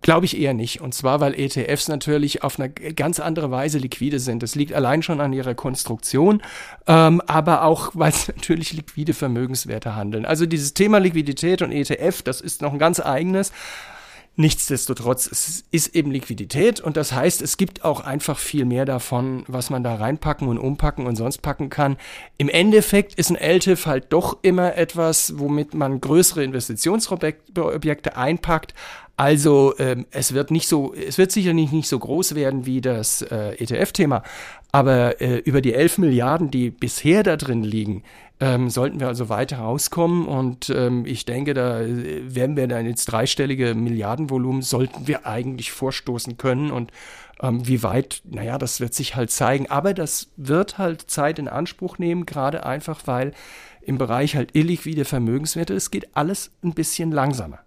Glaube 0.03 0.27
ich 0.27 0.39
eher 0.39 0.53
nicht. 0.53 0.81
Und 0.81 0.95
zwar, 0.95 1.21
weil 1.21 1.39
ETFs 1.39 1.89
natürlich 1.89 2.43
auf 2.43 2.59
eine 2.59 2.71
ganz 2.71 3.21
andere 3.21 3.51
Weise 3.51 3.79
liquide 3.79 4.19
sind. 4.19 4.43
Das 4.43 4.57
liegt 4.57 4.73
allein 4.73 5.03
schon 5.03 5.21
an 5.21 5.33
ihrer 5.33 5.55
Konstruktion, 5.55 6.43
ähm, 6.89 7.23
aber 7.27 7.63
auch, 7.63 7.91
weil 7.95 8.13
sie 8.13 8.33
natürlich 8.33 8.73
liquide 8.73 9.15
Vermögenswerte 9.15 9.95
handeln. 9.95 10.27
Also 10.27 10.45
dieses 10.45 10.75
Thema 10.75 10.99
Liquidität 10.99 11.63
und 11.63 11.71
ETF, 11.71 12.23
das 12.23 12.41
ist 12.41 12.63
noch 12.63 12.73
ein 12.73 12.79
ganz 12.79 13.01
eigenes. 13.01 13.53
Nichtsdestotrotz, 14.35 15.31
es 15.31 15.65
ist 15.73 15.95
eben 15.95 16.11
Liquidität 16.11 16.81
und 16.81 16.97
das 16.97 17.13
heißt, 17.13 17.43
es 17.43 17.59
gibt 17.59 17.85
auch 17.85 18.01
einfach 18.01 18.39
viel 18.39 18.65
mehr 18.65 18.87
davon, 18.87 19.45
was 19.47 19.69
man 19.69 19.85
da 19.85 19.95
reinpacken 19.95 20.49
und 20.49 20.57
umpacken 20.57 21.07
und 21.07 21.17
sonst 21.17 21.43
packen 21.43 21.69
kann. 21.69 21.99
Im 22.39 22.49
Endeffekt 22.49 23.15
ist 23.17 23.29
ein 23.29 23.37
LTIF 23.37 23.85
halt 23.85 24.11
doch 24.11 24.39
immer 24.41 24.75
etwas, 24.77 25.35
womit 25.39 25.75
man 25.75 26.01
größere 26.01 26.43
Investitionsobjekte 26.43 28.17
einpackt, 28.17 28.73
also 29.23 29.75
ähm, 29.79 30.07
es 30.11 30.35
wird 30.35 30.51
nicht 30.51 30.67
so, 30.67 30.95
es 30.95 31.17
wird 31.17 31.31
sicherlich 31.31 31.71
nicht 31.71 31.87
so 31.87 31.97
groß 31.97 32.35
werden 32.35 32.67
wie 32.67 32.81
das 32.81 33.23
äh, 33.23 33.53
ETF-Thema, 33.53 34.25
aber 34.73 35.21
äh, 35.21 35.37
über 35.37 35.61
die 35.61 35.75
11 35.75 35.99
Milliarden, 35.99 36.51
die 36.51 36.71
bisher 36.71 37.23
da 37.23 37.37
drin 37.37 37.63
liegen, 37.63 38.03
ähm, 38.41 38.69
sollten 38.69 38.99
wir 38.99 39.07
also 39.07 39.29
weiter 39.29 39.59
rauskommen 39.59 40.27
und 40.27 40.71
ähm, 40.71 41.07
ich 41.07 41.25
denke, 41.25 41.55
da 41.55 41.83
äh, 41.83 42.35
werden 42.35 42.57
wir 42.57 42.67
dann 42.67 42.85
ins 42.85 43.05
dreistellige 43.05 43.77
Milliardenvolumen, 43.77 44.61
sollten 44.61 45.07
wir 45.07 45.25
eigentlich 45.25 45.71
vorstoßen 45.71 46.37
können 46.37 46.73
und 46.73 46.91
ähm, 47.41 47.65
wie 47.65 47.85
weit, 47.85 48.23
naja, 48.29 48.59
das 48.59 48.81
wird 48.81 48.93
sich 48.93 49.15
halt 49.15 49.31
zeigen, 49.31 49.71
aber 49.71 49.95
das 49.95 50.33
wird 50.37 50.79
halt 50.79 51.03
Zeit 51.03 51.39
in 51.39 51.47
Anspruch 51.47 51.97
nehmen, 51.99 52.27
gerade 52.27 52.67
einfach, 52.67 53.03
weil 53.05 53.35
im 53.83 53.99
Bereich 53.99 54.35
halt 54.35 54.57
illiquide 54.57 55.05
Vermögenswerte, 55.05 55.75
es 55.75 55.93
geht 55.93 56.17
alles 56.17 56.51
ein 56.65 56.75
bisschen 56.75 57.13
langsamer. 57.13 57.61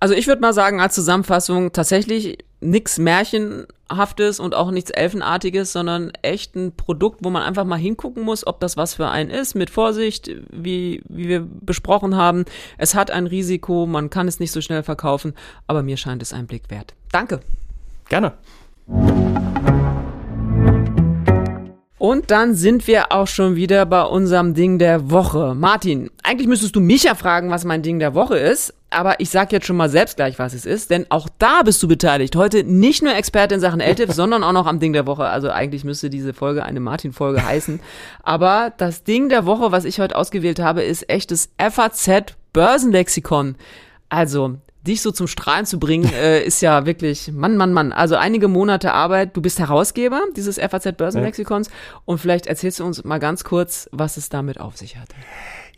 Also 0.00 0.14
ich 0.14 0.26
würde 0.26 0.40
mal 0.40 0.52
sagen, 0.52 0.80
als 0.80 0.94
Zusammenfassung 0.94 1.72
tatsächlich 1.72 2.38
nichts 2.60 2.98
Märchenhaftes 2.98 4.40
und 4.40 4.54
auch 4.54 4.70
nichts 4.70 4.90
Elfenartiges, 4.90 5.72
sondern 5.72 6.10
echt 6.22 6.54
ein 6.56 6.74
Produkt, 6.76 7.20
wo 7.22 7.30
man 7.30 7.42
einfach 7.42 7.64
mal 7.64 7.76
hingucken 7.76 8.22
muss, 8.22 8.46
ob 8.46 8.60
das 8.60 8.76
was 8.76 8.94
für 8.94 9.08
einen 9.08 9.30
ist, 9.30 9.54
mit 9.54 9.70
Vorsicht, 9.70 10.30
wie, 10.50 11.02
wie 11.08 11.28
wir 11.28 11.46
besprochen 11.60 12.16
haben. 12.16 12.44
Es 12.78 12.94
hat 12.94 13.10
ein 13.10 13.26
Risiko, 13.26 13.86
man 13.86 14.10
kann 14.10 14.28
es 14.28 14.40
nicht 14.40 14.52
so 14.52 14.60
schnell 14.60 14.82
verkaufen, 14.82 15.34
aber 15.66 15.82
mir 15.82 15.96
scheint 15.96 16.22
es 16.22 16.32
ein 16.32 16.46
Blick 16.46 16.70
wert. 16.70 16.94
Danke. 17.12 17.40
Gerne. 18.08 18.34
Und 22.06 22.30
dann 22.30 22.54
sind 22.54 22.86
wir 22.86 23.10
auch 23.10 23.26
schon 23.26 23.56
wieder 23.56 23.84
bei 23.84 24.04
unserem 24.04 24.54
Ding 24.54 24.78
der 24.78 25.10
Woche. 25.10 25.56
Martin, 25.56 26.08
eigentlich 26.22 26.46
müsstest 26.46 26.76
du 26.76 26.80
mich 26.80 27.02
ja 27.02 27.16
fragen, 27.16 27.50
was 27.50 27.64
mein 27.64 27.82
Ding 27.82 27.98
der 27.98 28.14
Woche 28.14 28.38
ist. 28.38 28.74
Aber 28.90 29.18
ich 29.18 29.28
sag 29.28 29.50
jetzt 29.50 29.66
schon 29.66 29.76
mal 29.76 29.88
selbst 29.88 30.14
gleich, 30.14 30.38
was 30.38 30.54
es 30.54 30.66
ist, 30.66 30.90
denn 30.90 31.06
auch 31.08 31.28
da 31.40 31.62
bist 31.64 31.82
du 31.82 31.88
beteiligt. 31.88 32.36
Heute 32.36 32.62
nicht 32.62 33.02
nur 33.02 33.12
Experte 33.12 33.56
in 33.56 33.60
Sachen 33.60 33.80
LTIF, 33.80 34.12
sondern 34.14 34.44
auch 34.44 34.52
noch 34.52 34.68
am 34.68 34.78
Ding 34.78 34.92
der 34.92 35.04
Woche. 35.04 35.24
Also 35.24 35.50
eigentlich 35.50 35.82
müsste 35.82 36.08
diese 36.08 36.32
Folge 36.32 36.64
eine 36.64 36.78
Martin-Folge 36.78 37.44
heißen. 37.44 37.80
Aber 38.22 38.72
das 38.76 39.02
Ding 39.02 39.28
der 39.28 39.44
Woche, 39.44 39.72
was 39.72 39.84
ich 39.84 39.98
heute 39.98 40.14
ausgewählt 40.14 40.60
habe, 40.60 40.84
ist 40.84 41.10
echtes 41.10 41.48
FAZ 41.58 42.36
Börsenlexikon. 42.52 43.56
Also, 44.10 44.58
dich 44.86 45.02
so 45.02 45.10
zum 45.10 45.26
Strahlen 45.26 45.66
zu 45.66 45.78
bringen, 45.78 46.10
äh, 46.14 46.42
ist 46.42 46.62
ja 46.62 46.86
wirklich, 46.86 47.32
Mann, 47.32 47.56
Mann, 47.56 47.72
Mann. 47.72 47.92
Also 47.92 48.16
einige 48.16 48.48
Monate 48.48 48.92
Arbeit. 48.92 49.36
Du 49.36 49.42
bist 49.42 49.58
Herausgeber 49.58 50.22
dieses 50.36 50.58
FAZ 50.58 50.96
Börsenlexikons 50.96 51.68
ja. 51.68 51.74
und 52.04 52.18
vielleicht 52.18 52.46
erzählst 52.46 52.80
du 52.80 52.84
uns 52.84 53.04
mal 53.04 53.18
ganz 53.18 53.44
kurz, 53.44 53.88
was 53.92 54.16
es 54.16 54.28
damit 54.28 54.60
auf 54.60 54.76
sich 54.76 54.96
hat. 54.96 55.08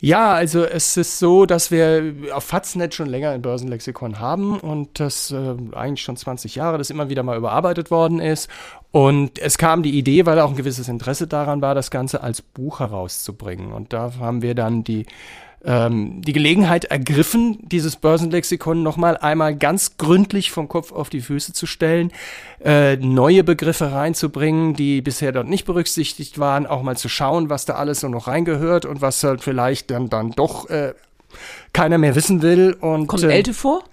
Ja, 0.01 0.33
also 0.33 0.63
es 0.63 0.95
ist 0.95 1.19
so, 1.19 1.45
dass 1.45 1.71
wir 1.71 2.13
auf 2.33 2.45
Faznet 2.45 2.95
schon 2.95 3.07
länger 3.07 3.31
ein 3.31 3.41
Börsenlexikon 3.41 4.19
haben 4.19 4.57
und 4.57 4.97
das 5.01 5.31
äh, 5.31 5.55
eigentlich 5.73 6.01
schon 6.01 6.15
20 6.15 6.55
Jahre, 6.55 6.77
das 6.77 6.89
immer 6.89 7.09
wieder 7.09 7.21
mal 7.21 7.37
überarbeitet 7.37 7.91
worden 7.91 8.21
ist. 8.21 8.49
Und 8.91 9.39
es 9.39 9.57
kam 9.57 9.83
die 9.83 9.97
Idee, 9.97 10.25
weil 10.25 10.39
auch 10.39 10.51
ein 10.51 10.55
gewisses 10.55 10.87
Interesse 10.87 11.27
daran 11.27 11.61
war, 11.61 11.75
das 11.75 11.91
Ganze 11.91 12.23
als 12.23 12.41
Buch 12.41 12.79
herauszubringen. 12.79 13.73
Und 13.73 13.91
da 13.91 14.13
haben 14.19 14.41
wir 14.41 14.55
dann 14.55 14.85
die 14.85 15.05
ähm, 15.65 16.21
die 16.21 16.33
Gelegenheit 16.33 16.85
ergriffen, 16.85 17.59
dieses 17.63 17.95
Börsenlexikon 17.97 18.81
nochmal 18.81 19.17
einmal 19.17 19.55
ganz 19.55 19.97
gründlich 19.97 20.51
vom 20.51 20.67
Kopf 20.67 20.91
auf 20.91 21.09
die 21.09 21.21
Füße 21.21 21.53
zu 21.53 21.65
stellen, 21.65 22.11
äh, 22.63 22.95
neue 22.97 23.43
Begriffe 23.43 23.91
reinzubringen, 23.91 24.73
die 24.73 25.01
bisher 25.01 25.31
dort 25.31 25.47
nicht 25.47 25.65
berücksichtigt 25.65 26.39
waren, 26.39 26.65
auch 26.65 26.81
mal 26.81 26.97
zu 26.97 27.09
schauen, 27.09 27.49
was 27.49 27.65
da 27.65 27.75
alles 27.75 28.01
so 28.01 28.07
noch 28.07 28.27
reingehört 28.27 28.85
und 28.85 29.01
was 29.01 29.23
halt 29.23 29.43
vielleicht 29.43 29.91
dann, 29.91 30.09
dann 30.09 30.31
doch 30.31 30.69
äh, 30.69 30.93
keiner 31.73 31.97
mehr 31.97 32.15
wissen 32.15 32.41
will. 32.41 32.73
Und, 32.79 33.07
kommt 33.07 33.23
äh, 33.23 33.31
Elte 33.31 33.53
vor? 33.53 33.83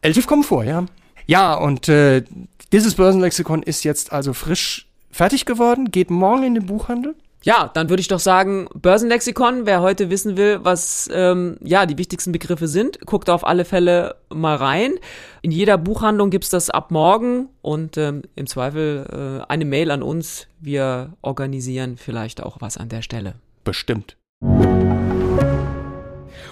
Elte 0.00 0.22
kommt 0.22 0.46
vor, 0.46 0.64
ja. 0.64 0.86
Ja, 1.26 1.54
und 1.54 1.88
äh, 1.88 2.22
dieses 2.72 2.94
Börsenlexikon 2.94 3.62
ist 3.62 3.84
jetzt 3.84 4.12
also 4.12 4.32
frisch 4.32 4.86
fertig 5.10 5.44
geworden, 5.44 5.90
geht 5.90 6.10
morgen 6.10 6.42
in 6.44 6.54
den 6.54 6.66
Buchhandel. 6.66 7.14
Ja, 7.46 7.70
dann 7.72 7.88
würde 7.88 8.00
ich 8.00 8.08
doch 8.08 8.18
sagen, 8.18 8.68
Börsenlexikon, 8.74 9.66
wer 9.66 9.80
heute 9.80 10.10
wissen 10.10 10.36
will, 10.36 10.64
was 10.64 11.08
ähm, 11.12 11.58
ja 11.62 11.86
die 11.86 11.96
wichtigsten 11.96 12.32
Begriffe 12.32 12.66
sind, 12.66 12.98
guckt 13.06 13.30
auf 13.30 13.46
alle 13.46 13.64
Fälle 13.64 14.16
mal 14.34 14.56
rein. 14.56 14.94
In 15.42 15.52
jeder 15.52 15.78
Buchhandlung 15.78 16.30
gibt's 16.30 16.50
das 16.50 16.70
ab 16.70 16.90
morgen 16.90 17.48
und 17.62 17.98
ähm, 17.98 18.22
im 18.34 18.48
Zweifel 18.48 19.42
äh, 19.46 19.46
eine 19.48 19.64
Mail 19.64 19.92
an 19.92 20.02
uns. 20.02 20.48
Wir 20.58 21.12
organisieren 21.22 21.98
vielleicht 21.98 22.42
auch 22.42 22.56
was 22.60 22.78
an 22.78 22.88
der 22.88 23.02
Stelle. 23.02 23.36
Bestimmt. 23.62 24.16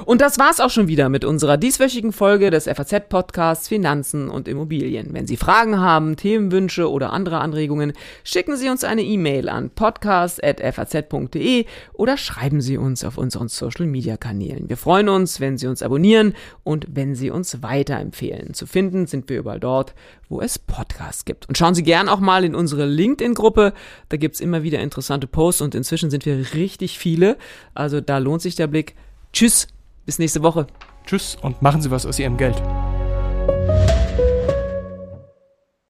Und 0.07 0.21
das 0.21 0.39
war's 0.39 0.61
auch 0.61 0.71
schon 0.71 0.89
wieder 0.89 1.09
mit 1.09 1.25
unserer 1.25 1.57
dieswöchigen 1.57 2.13
Folge 2.13 2.51
des 2.51 2.65
FAZ-Podcasts 2.65 3.69
Finanzen 3.69 4.29
und 4.29 4.49
Immobilien. 4.49 5.09
Wenn 5.13 5.27
Sie 5.27 5.37
Fragen 5.37 5.79
haben, 5.79 6.17
Themenwünsche 6.17 6.91
oder 6.91 7.13
andere 7.13 7.39
Anregungen, 7.39 7.93
schicken 8.23 8.57
Sie 8.57 8.69
uns 8.69 8.85
eine 8.85 9.03
E-Mail 9.03 9.49
an 9.49 9.71
podcast.faz.de 9.71 11.65
oder 11.95 12.17
schreiben 12.17 12.61
Sie 12.61 12.77
uns 12.77 13.05
auf 13.05 13.17
unseren 13.17 13.49
Social-Media-Kanälen. 13.49 14.69
Wir 14.69 14.77
freuen 14.77 15.09
uns, 15.09 15.41
wenn 15.41 15.57
Sie 15.57 15.67
uns 15.67 15.83
abonnieren 15.83 16.35
und 16.65 16.87
wenn 16.91 17.15
Sie 17.15 17.31
uns 17.31 17.63
weiterempfehlen. 17.63 18.55
Zu 18.55 18.67
finden 18.67 19.07
sind 19.07 19.29
wir 19.29 19.39
überall 19.39 19.61
dort, 19.61 19.95
wo 20.29 20.41
es 20.41 20.59
Podcasts 20.59 21.25
gibt. 21.25 21.49
Und 21.49 21.57
schauen 21.57 21.75
Sie 21.75 21.83
gern 21.83 22.09
auch 22.09 22.21
mal 22.21 22.45
in 22.45 22.55
unsere 22.55 22.87
LinkedIn-Gruppe. 22.87 23.73
Da 24.11 24.17
gibt's 24.17 24.41
immer 24.41 24.63
wieder 24.63 24.81
interessante 24.81 25.27
Posts 25.27 25.63
und 25.63 25.75
inzwischen 25.75 26.11
sind 26.11 26.27
wir 26.27 26.55
richtig 26.55 26.99
viele. 26.99 27.37
Also 27.75 28.01
da 28.01 28.19
lohnt 28.19 28.43
sich 28.43 28.55
der 28.55 28.67
Blick. 28.67 28.95
Tschüss! 29.33 29.74
Bis 30.07 30.19
nächste 30.19 30.43
Woche. 30.43 30.67
Tschüss 31.07 31.37
und 31.41 31.63
machen 31.63 31.81
Sie 31.83 31.91
was 31.91 32.07
aus 32.07 32.19
Ihrem 32.19 32.37
Geld. 32.37 32.61